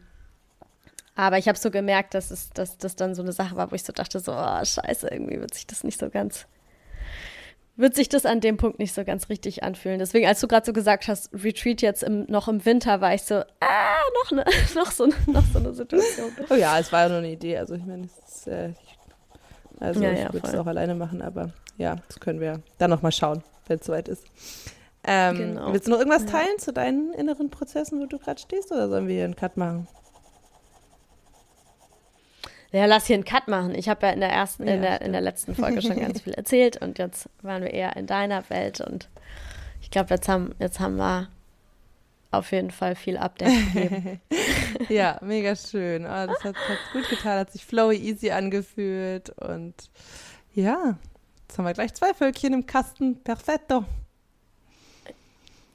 [1.14, 3.74] aber ich habe so gemerkt, dass es dass das dann so eine Sache war, wo
[3.74, 6.46] ich so dachte, so, oh, scheiße, irgendwie wird sich das nicht so ganz,
[7.76, 9.98] wird sich das an dem Punkt nicht so ganz richtig anfühlen.
[9.98, 13.22] Deswegen, als du gerade so gesagt hast, Retreat jetzt im, noch im Winter, war ich
[13.22, 14.44] so, ah, noch, ne,
[14.74, 16.32] noch, so, noch so eine Situation.
[16.50, 17.58] oh ja, es war ja nur eine Idee.
[17.58, 18.08] Also ich meine,
[18.46, 18.72] äh,
[19.80, 22.90] also ja, ich ja, würde es auch alleine machen, aber ja, das können wir dann
[22.90, 24.24] noch mal schauen, wenn es soweit ist.
[25.06, 25.72] Ähm, genau.
[25.72, 26.58] Willst du noch irgendwas teilen ja.
[26.58, 29.86] zu deinen inneren Prozessen, wo du gerade stehst, oder sollen wir hier einen Cut machen?
[32.74, 33.72] Ja, lass hier einen Cut machen.
[33.76, 36.22] Ich habe ja in der ersten, ja, in, der, in der letzten Folge schon ganz
[36.22, 39.08] viel erzählt und jetzt waren wir eher in deiner Welt und
[39.80, 41.28] ich glaube, jetzt haben, jetzt haben wir
[42.32, 44.20] auf jeden Fall viel Update gegeben.
[44.88, 46.04] ja, mega schön.
[46.04, 49.74] Oh, das hat, hat gut getan, hat sich flowy easy angefühlt und
[50.52, 50.98] ja,
[51.46, 53.22] jetzt haben wir gleich zwei Völkchen im Kasten.
[53.22, 53.84] Perfetto.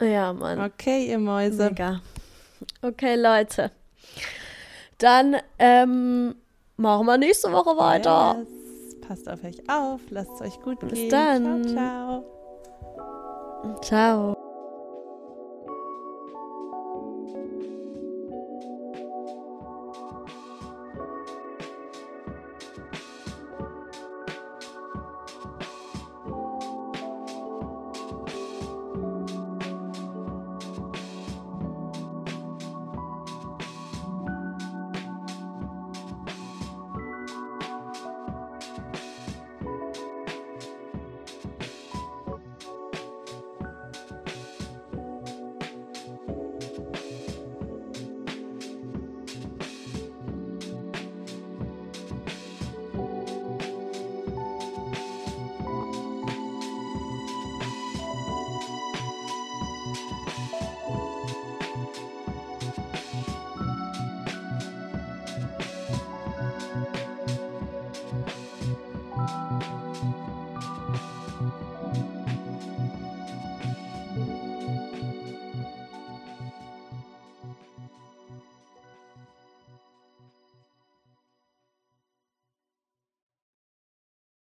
[0.01, 0.59] Ja, Mann.
[0.59, 1.69] Okay, ihr Mäuse.
[1.69, 2.01] Mega.
[2.81, 3.71] Okay, Leute.
[4.97, 6.35] Dann, ähm,
[6.79, 8.37] Machen wir nächste Woche weiter.
[8.39, 9.01] Yes.
[9.01, 11.01] Passt auf euch auf, lasst es euch gut Bis gehen.
[11.01, 11.67] Bis dann.
[11.67, 12.23] Ciao,
[13.81, 13.81] ciao.
[13.81, 14.48] Ciao.